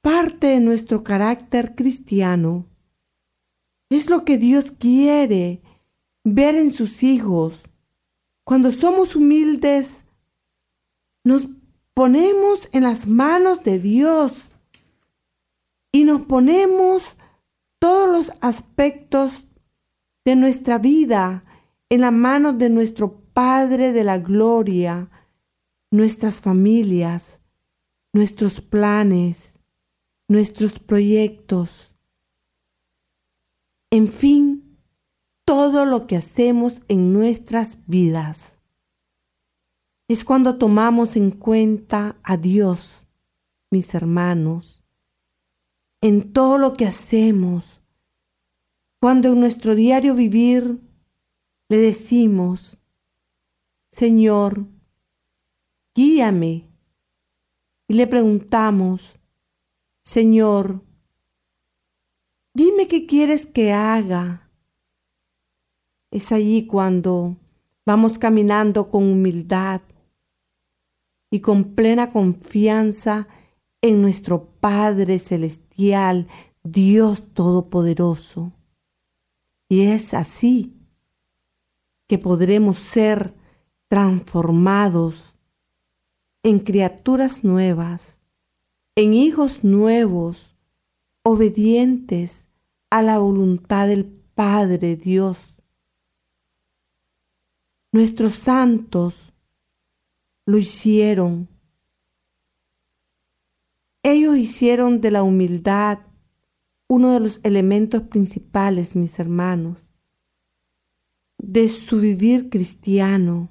[0.02, 2.68] parte de nuestro carácter cristiano.
[3.90, 5.62] Es lo que Dios quiere
[6.24, 7.64] ver en sus hijos.
[8.44, 10.03] Cuando somos humildes,
[11.24, 11.50] nos
[11.94, 14.50] ponemos en las manos de Dios
[15.92, 17.16] y nos ponemos
[17.80, 19.46] todos los aspectos
[20.26, 21.46] de nuestra vida
[21.90, 25.10] en la mano de nuestro Padre de la Gloria,
[25.92, 27.42] nuestras familias,
[28.14, 29.60] nuestros planes,
[30.28, 31.94] nuestros proyectos,
[33.92, 34.80] en fin,
[35.46, 38.58] todo lo que hacemos en nuestras vidas.
[40.14, 43.08] Es cuando tomamos en cuenta a Dios,
[43.72, 44.84] mis hermanos,
[46.02, 47.82] en todo lo que hacemos,
[49.02, 50.80] cuando en nuestro diario vivir
[51.68, 52.78] le decimos,
[53.90, 54.68] Señor,
[55.96, 56.70] guíame.
[57.88, 59.20] Y le preguntamos,
[60.04, 60.84] Señor,
[62.54, 64.52] dime qué quieres que haga.
[66.12, 67.36] Es allí cuando
[67.84, 69.82] vamos caminando con humildad
[71.34, 73.28] y con plena confianza
[73.82, 76.28] en nuestro Padre Celestial,
[76.64, 78.52] Dios Todopoderoso.
[79.68, 80.76] Y es así
[82.06, 83.34] que podremos ser
[83.88, 85.34] transformados
[86.44, 88.22] en criaturas nuevas,
[88.96, 90.56] en hijos nuevos,
[91.24, 92.46] obedientes
[92.92, 94.06] a la voluntad del
[94.36, 95.64] Padre Dios.
[97.92, 99.33] Nuestros santos
[100.46, 101.50] lo hicieron.
[104.04, 106.00] Ellos hicieron de la humildad
[106.88, 109.94] uno de los elementos principales, mis hermanos,
[111.38, 113.50] de su vivir cristiano.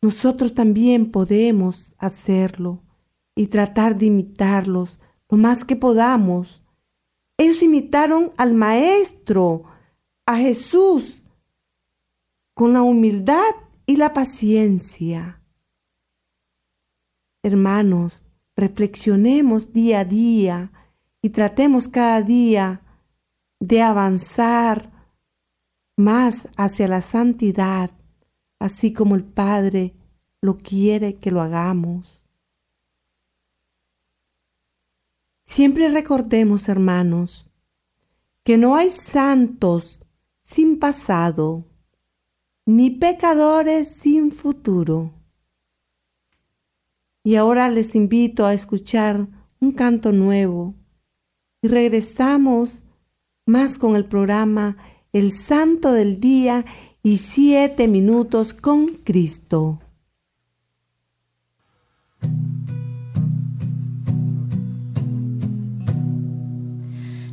[0.00, 2.82] Nosotros también podemos hacerlo
[3.34, 6.62] y tratar de imitarlos lo más que podamos.
[7.38, 9.64] Ellos imitaron al Maestro,
[10.26, 11.24] a Jesús,
[12.54, 13.54] con la humildad
[13.86, 15.41] y la paciencia.
[17.42, 18.22] Hermanos,
[18.56, 20.72] reflexionemos día a día
[21.20, 22.82] y tratemos cada día
[23.58, 24.90] de avanzar
[25.96, 27.90] más hacia la santidad,
[28.58, 29.94] así como el Padre
[30.40, 32.22] lo quiere que lo hagamos.
[35.44, 37.50] Siempre recordemos, hermanos,
[38.42, 40.00] que no hay santos
[40.42, 41.64] sin pasado,
[42.66, 45.21] ni pecadores sin futuro.
[47.24, 49.28] Y ahora les invito a escuchar
[49.60, 50.74] un canto nuevo
[51.62, 52.82] y regresamos
[53.46, 54.76] más con el programa
[55.12, 56.64] El Santo del Día
[57.02, 59.78] y Siete Minutos con Cristo.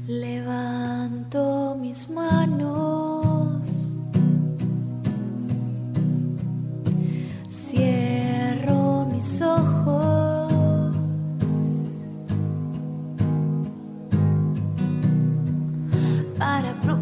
[0.07, 2.78] Levanto mis manos,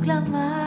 [0.08, 0.67] My.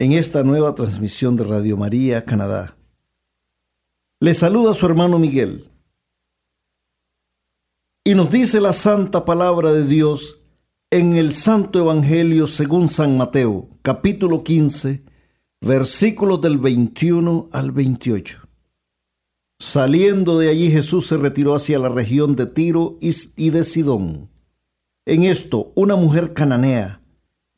[0.00, 2.74] En esta nueva transmisión de Radio María Canadá,
[4.18, 5.70] le saluda su hermano Miguel
[8.02, 10.38] y nos dice la santa palabra de Dios
[10.90, 15.04] en el Santo Evangelio según San Mateo, capítulo 15,
[15.60, 18.48] versículos del 21 al 28.
[19.58, 24.30] Saliendo de allí Jesús se retiró hacia la región de Tiro y de Sidón.
[25.04, 26.99] En esto, una mujer cananea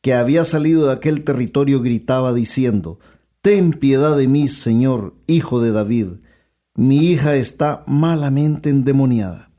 [0.03, 2.99] que había salido de aquel territorio gritaba diciendo,
[3.41, 6.07] Ten piedad de mí, Señor, hijo de David,
[6.75, 9.49] mi hija está malamente endemoniada.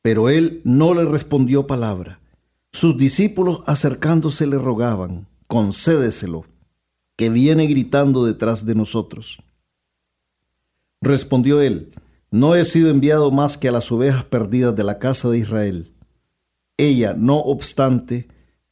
[0.00, 2.20] Pero él no le respondió palabra.
[2.72, 6.46] Sus discípulos acercándose le rogaban, concédeselo,
[7.14, 9.42] que viene gritando detrás de nosotros.
[11.02, 11.92] Respondió él,
[12.30, 15.92] no he sido enviado más que a las ovejas perdidas de la casa de Israel.
[16.78, 18.28] Ella, no obstante,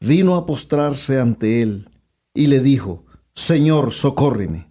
[0.07, 1.91] vino a postrarse ante él
[2.35, 3.05] y le dijo,
[3.35, 4.69] Señor, socórreme.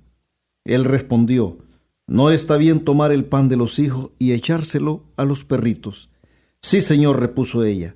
[0.63, 1.59] Él respondió,
[2.07, 6.09] no está bien tomar el pan de los hijos y echárselo a los perritos.
[6.61, 7.95] Sí, Señor, repuso ella,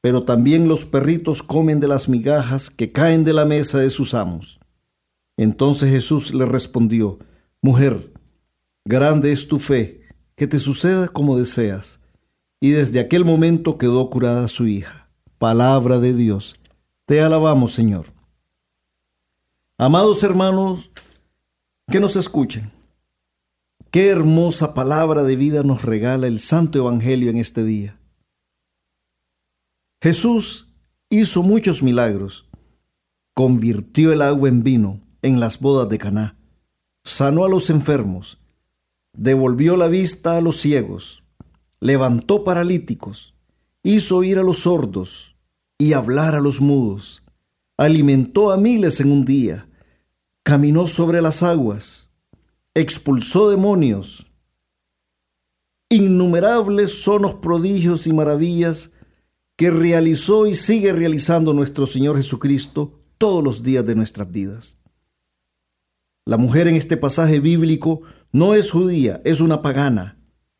[0.00, 4.14] pero también los perritos comen de las migajas que caen de la mesa de sus
[4.14, 4.60] amos.
[5.36, 7.18] Entonces Jesús le respondió,
[7.62, 8.12] Mujer,
[8.84, 10.02] grande es tu fe,
[10.36, 12.00] que te suceda como deseas.
[12.60, 15.10] Y desde aquel momento quedó curada su hija.
[15.38, 16.59] Palabra de Dios.
[17.10, 18.06] Te alabamos, Señor.
[19.76, 20.92] Amados hermanos,
[21.90, 22.70] que nos escuchen.
[23.90, 27.98] Qué hermosa palabra de vida nos regala el Santo Evangelio en este día.
[30.00, 30.68] Jesús
[31.08, 32.48] hizo muchos milagros.
[33.34, 36.38] Convirtió el agua en vino en las bodas de Caná.
[37.02, 38.38] Sanó a los enfermos.
[39.14, 41.24] Devolvió la vista a los ciegos.
[41.80, 43.34] Levantó paralíticos.
[43.82, 45.29] Hizo oír a los sordos
[45.80, 47.22] y hablar a los mudos.
[47.78, 49.66] Alimentó a miles en un día.
[50.42, 52.10] Caminó sobre las aguas.
[52.74, 54.30] Expulsó demonios.
[55.88, 58.90] Innumerables son los prodigios y maravillas
[59.56, 64.76] que realizó y sigue realizando nuestro Señor Jesucristo todos los días de nuestras vidas.
[66.26, 68.02] La mujer en este pasaje bíblico
[68.32, 70.18] no es judía, es una pagana,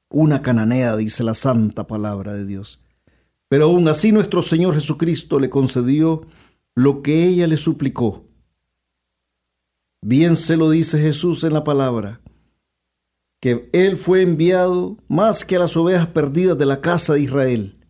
[0.08, 2.80] una cananea, dice la santa palabra de Dios.
[3.50, 6.24] Pero aún así nuestro Señor Jesucristo le concedió
[6.76, 8.24] lo que ella le suplicó.
[10.02, 12.20] Bien se lo dice Jesús en la palabra.
[13.42, 17.80] que Él fue enviado más que a las ovejas perdidas de la casa de Israel.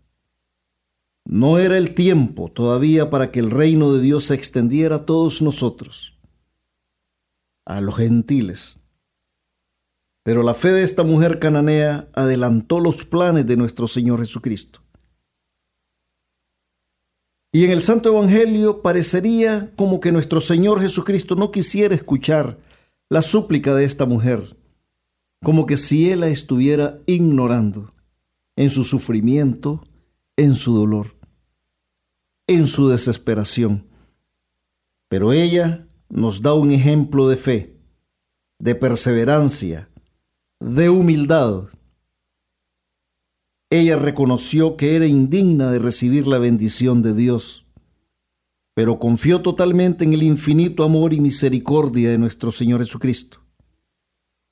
[1.26, 5.42] No era el tiempo todavía para que el reino de Dios se extendiera a todos
[5.42, 6.16] nosotros,
[7.66, 8.80] a los gentiles.
[10.22, 14.80] Pero la fe de esta mujer cananea adelantó los planes de nuestro Señor Jesucristo.
[17.52, 22.58] Y en el Santo Evangelio parecería como que nuestro Señor Jesucristo no quisiera escuchar
[23.08, 24.56] la súplica de esta mujer,
[25.42, 27.92] como que si Él la estuviera ignorando
[28.54, 29.80] en su sufrimiento,
[30.36, 31.16] en su dolor,
[32.46, 33.88] en su desesperación.
[35.08, 37.76] Pero ella nos da un ejemplo de fe,
[38.60, 39.88] de perseverancia,
[40.60, 41.64] de humildad.
[43.72, 47.64] Ella reconoció que era indigna de recibir la bendición de Dios,
[48.74, 53.38] pero confió totalmente en el infinito amor y misericordia de nuestro Señor Jesucristo.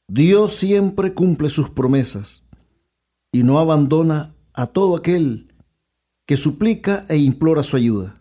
[0.06, 2.44] Dios siempre cumple sus promesas
[3.32, 5.52] y no abandona a todo aquel
[6.24, 8.14] que suplica e implora su ayuda.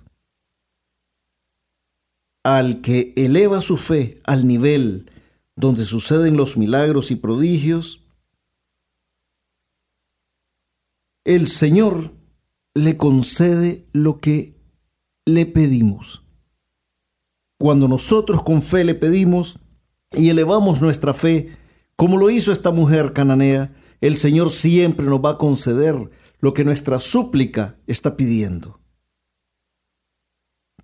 [2.43, 5.11] Al que eleva su fe al nivel
[5.55, 8.06] donde suceden los milagros y prodigios,
[11.28, 12.13] el Señor
[12.73, 14.55] le concede lo que
[15.25, 16.23] le pedimos.
[17.59, 19.59] Cuando nosotros con fe le pedimos
[20.13, 21.57] y elevamos nuestra fe,
[21.97, 26.09] como lo hizo esta mujer cananea, el Señor siempre nos va a conceder
[26.39, 28.80] lo que nuestra súplica está pidiendo.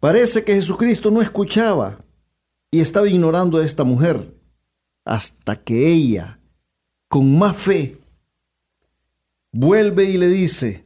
[0.02, 2.00] Parece que Jesucristo no escuchaba
[2.70, 4.38] y estaba ignorando a esta mujer
[5.06, 6.41] hasta que ella,
[7.08, 8.03] con más fe,
[9.54, 10.84] vuelve y le dice,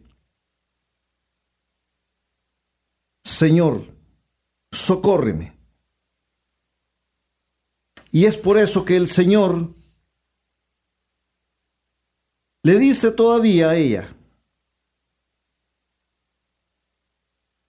[3.23, 3.85] Señor,
[4.71, 5.57] socórreme.
[8.11, 9.73] Y es por eso que el Señor
[12.63, 14.13] le dice todavía a ella,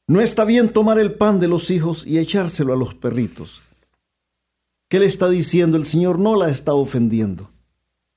[0.08, 3.60] no está bien tomar el pan de los hijos y echárselo a los perritos.
[4.88, 5.76] ¿Qué le está diciendo?
[5.76, 7.50] El Señor no la está ofendiendo.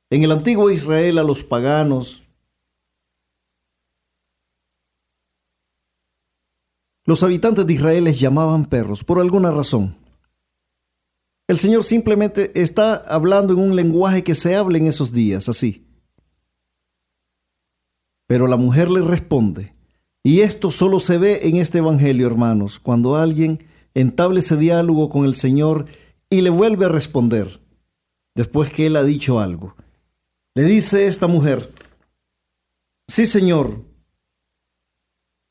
[0.10, 2.22] En el antiguo Israel a los paganos,
[7.12, 9.98] los habitantes de Israel les llamaban perros por alguna razón.
[11.46, 15.86] El Señor simplemente está hablando en un lenguaje que se habla en esos días, así.
[18.28, 19.74] Pero la mujer le responde,
[20.24, 23.60] y esto solo se ve en este Evangelio, hermanos, cuando alguien
[23.94, 25.88] entable ese diálogo con el Señor
[26.30, 27.60] y le vuelve a responder,
[28.36, 29.76] después que él ha dicho algo.
[30.56, 31.70] Le dice esta mujer,
[33.10, 33.91] sí Señor,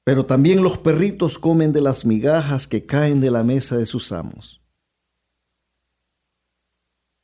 [0.05, 4.12] pero también los perritos comen de las migajas que caen de la mesa de sus
[4.12, 4.61] amos.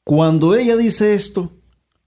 [0.04, 1.50] Cuando ella dice esto,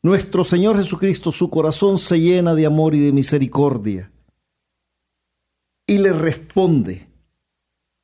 [0.01, 4.11] nuestro Señor Jesucristo, su corazón se llena de amor y de misericordia.
[5.85, 7.07] Y le responde,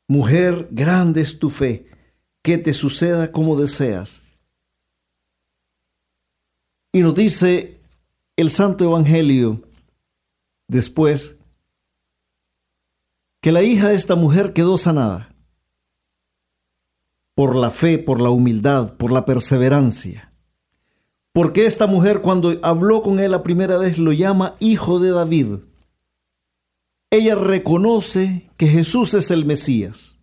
[0.10, 1.88] mujer, grande es tu fe,
[2.44, 4.22] que te suceda como deseas.
[6.92, 7.80] Y nos dice
[8.36, 9.64] el Santo Evangelio
[10.68, 11.35] después
[13.46, 15.36] que la hija de esta mujer quedó sanada
[17.36, 20.34] por la fe, por la humildad, por la perseverancia.
[21.32, 25.60] Porque esta mujer cuando habló con él la primera vez lo llama hijo de David.
[27.12, 30.18] Ella reconoce que Jesús es el Mesías.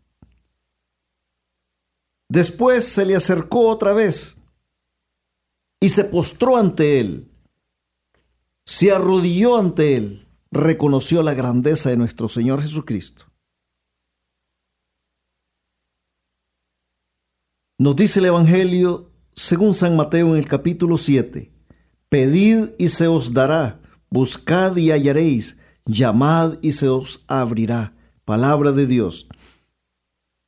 [2.29, 4.37] Después se le acercó otra vez
[5.79, 7.31] y se postró ante él.
[8.67, 10.27] Se arrodilló ante él.
[10.53, 13.25] Reconoció la grandeza de nuestro Señor Jesucristo.
[17.79, 21.51] Nos dice el Evangelio según San Mateo en el capítulo 7,
[22.11, 23.81] pedid y se os dará,
[24.11, 27.97] buscad y hallaréis, llamad y se os abrirá.
[28.27, 29.27] Palabra de Dios.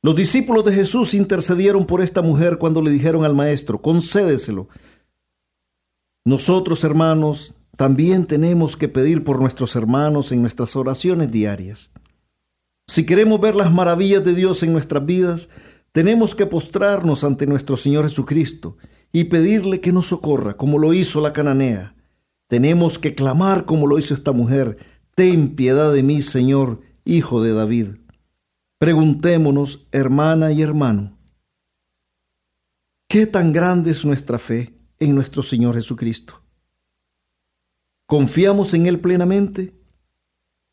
[0.03, 4.69] Los discípulos de Jesús intercedieron por esta mujer cuando le dijeron al maestro, concédeselo.
[6.23, 11.91] Nosotros, hermanos, también tenemos que pedir por nuestros hermanos en nuestras oraciones diarias.
[12.87, 15.49] Si queremos ver las maravillas de Dios en nuestras vidas,
[15.91, 18.77] tenemos que postrarnos ante nuestro Señor Jesucristo
[19.11, 21.95] y pedirle que nos socorra, como lo hizo la cananea.
[22.47, 24.77] Tenemos que clamar como lo hizo esta mujer,
[25.15, 27.87] ten piedad de mí, Señor, Hijo de David.
[28.77, 31.17] Preguntémonos, hermana y hermano,
[33.07, 36.44] ¿qué tan grande es nuestra fe en nuestro Señor Jesucristo?
[38.05, 39.73] ¿Confiamos en Él plenamente?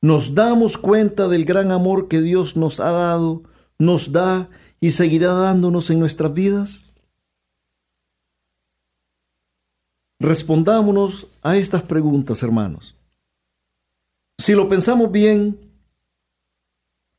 [0.01, 3.45] ¿Nos damos cuenta del gran amor que Dios nos ha dado,
[3.79, 6.85] nos da y seguirá dándonos en nuestras vidas?
[10.19, 12.97] Respondámonos a estas preguntas, hermanos.
[14.39, 15.59] Si lo pensamos bien,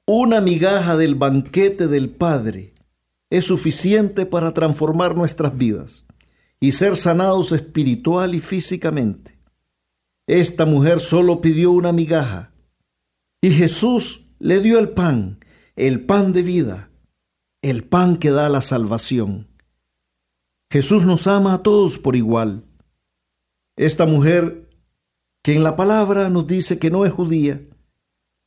[0.06, 2.74] una migaja del banquete del Padre
[3.30, 6.06] es suficiente para transformar nuestras vidas
[6.60, 9.33] y ser sanados espiritual y físicamente.
[10.28, 12.54] Esta mujer solo pidió una migaja
[13.42, 15.40] y Jesús le dio el pan,
[15.76, 16.92] el pan de vida,
[17.62, 19.50] el pan que da la salvación.
[20.72, 22.64] Jesús nos ama a todos por igual.
[23.76, 24.70] Esta mujer,
[25.44, 27.62] que en la palabra nos dice que no es judía,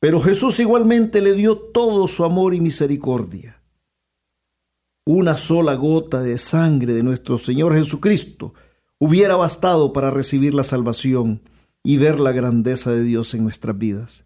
[0.00, 3.62] pero Jesús igualmente le dio todo su amor y misericordia.
[5.04, 8.54] Una sola gota de sangre de nuestro Señor Jesucristo
[8.98, 11.42] hubiera bastado para recibir la salvación
[11.86, 14.24] y ver la grandeza de Dios en nuestras vidas.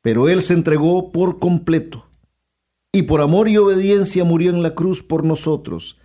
[0.00, 2.08] Pero Él se entregó por completo
[2.90, 5.98] y por amor y obediencia murió en la cruz por nosotros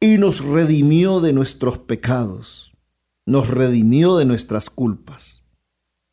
[0.00, 2.72] y nos redimió de nuestros pecados,
[3.26, 5.44] nos redimió de nuestras culpas.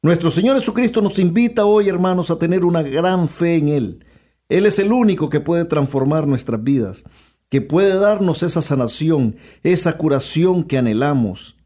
[0.04, 4.06] Nuestro Señor Jesucristo nos invita hoy, hermanos, a tener una gran fe en Él.
[4.50, 7.06] Él es el único que puede transformar nuestras vidas,
[7.50, 11.57] que puede darnos esa sanación, esa curación que anhelamos.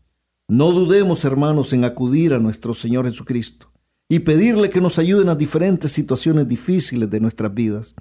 [0.52, 3.72] No dudemos, hermanos, en acudir a nuestro Señor Jesucristo
[4.10, 7.95] y pedirle que nos ayude en las diferentes situaciones difíciles de nuestras vidas.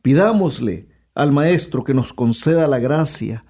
[0.00, 0.86] Pidámosle
[1.16, 3.44] al Maestro que nos conceda la gracia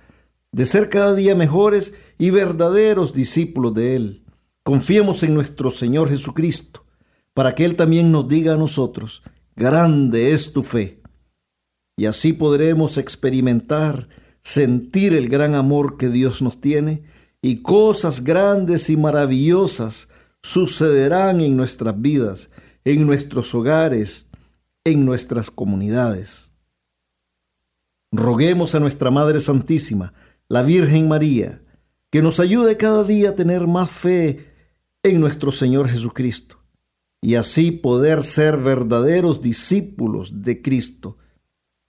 [0.50, 4.24] de ser cada día mejores y verdaderos discípulos de Él.
[4.62, 6.86] Confiemos en nuestro Señor Jesucristo,
[7.34, 9.22] para que Él también nos diga a nosotros,
[9.56, 11.02] grande es tu fe.
[11.98, 14.08] Y así podremos experimentar,
[14.40, 20.08] sentir el gran amor que Dios nos tiene y cosas grandes y maravillosas
[20.42, 22.50] sucederán en nuestras vidas,
[22.84, 24.28] en nuestros hogares,
[24.84, 26.50] en nuestras comunidades.
[28.10, 30.14] Roguemos a nuestra Madre Santísima,
[30.48, 31.62] la Virgen María,
[32.10, 34.46] que nos ayude cada día a tener más fe
[35.02, 36.58] en nuestro Señor Jesucristo
[37.20, 41.18] y así poder ser verdaderos discípulos de Cristo,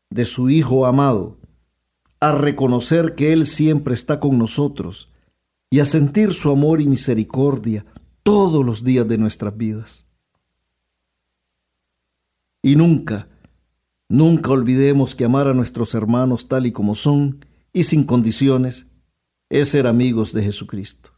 [0.09, 1.37] de su Hijo amado,
[2.19, 5.09] a reconocer que Él siempre está con nosotros
[5.69, 7.85] y a sentir su amor y misericordia
[8.23, 10.05] todos los días de nuestras vidas.
[12.61, 13.27] Y nunca,
[14.09, 18.87] nunca olvidemos que amar a nuestros hermanos tal y como son y sin condiciones
[19.49, 21.11] es ser amigos de Jesucristo.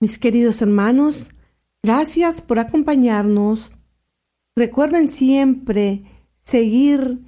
[0.00, 1.28] Mis queridos hermanos,
[1.82, 3.72] gracias por acompañarnos.
[4.54, 6.13] Recuerden siempre
[6.44, 7.24] seguir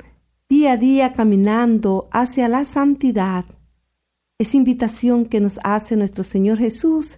[0.49, 3.47] día a día caminando hacia la santidad.
[4.39, 7.17] Es invitación que nos hace nuestro Señor Jesús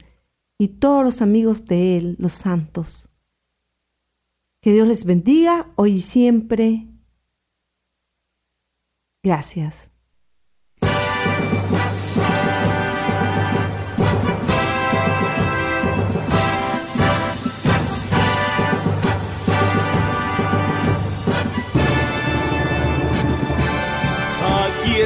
[0.57, 3.09] y todos los amigos de Él, los santos.
[4.61, 6.87] Que Dios les bendiga hoy y siempre.
[9.23, 9.91] Gracias.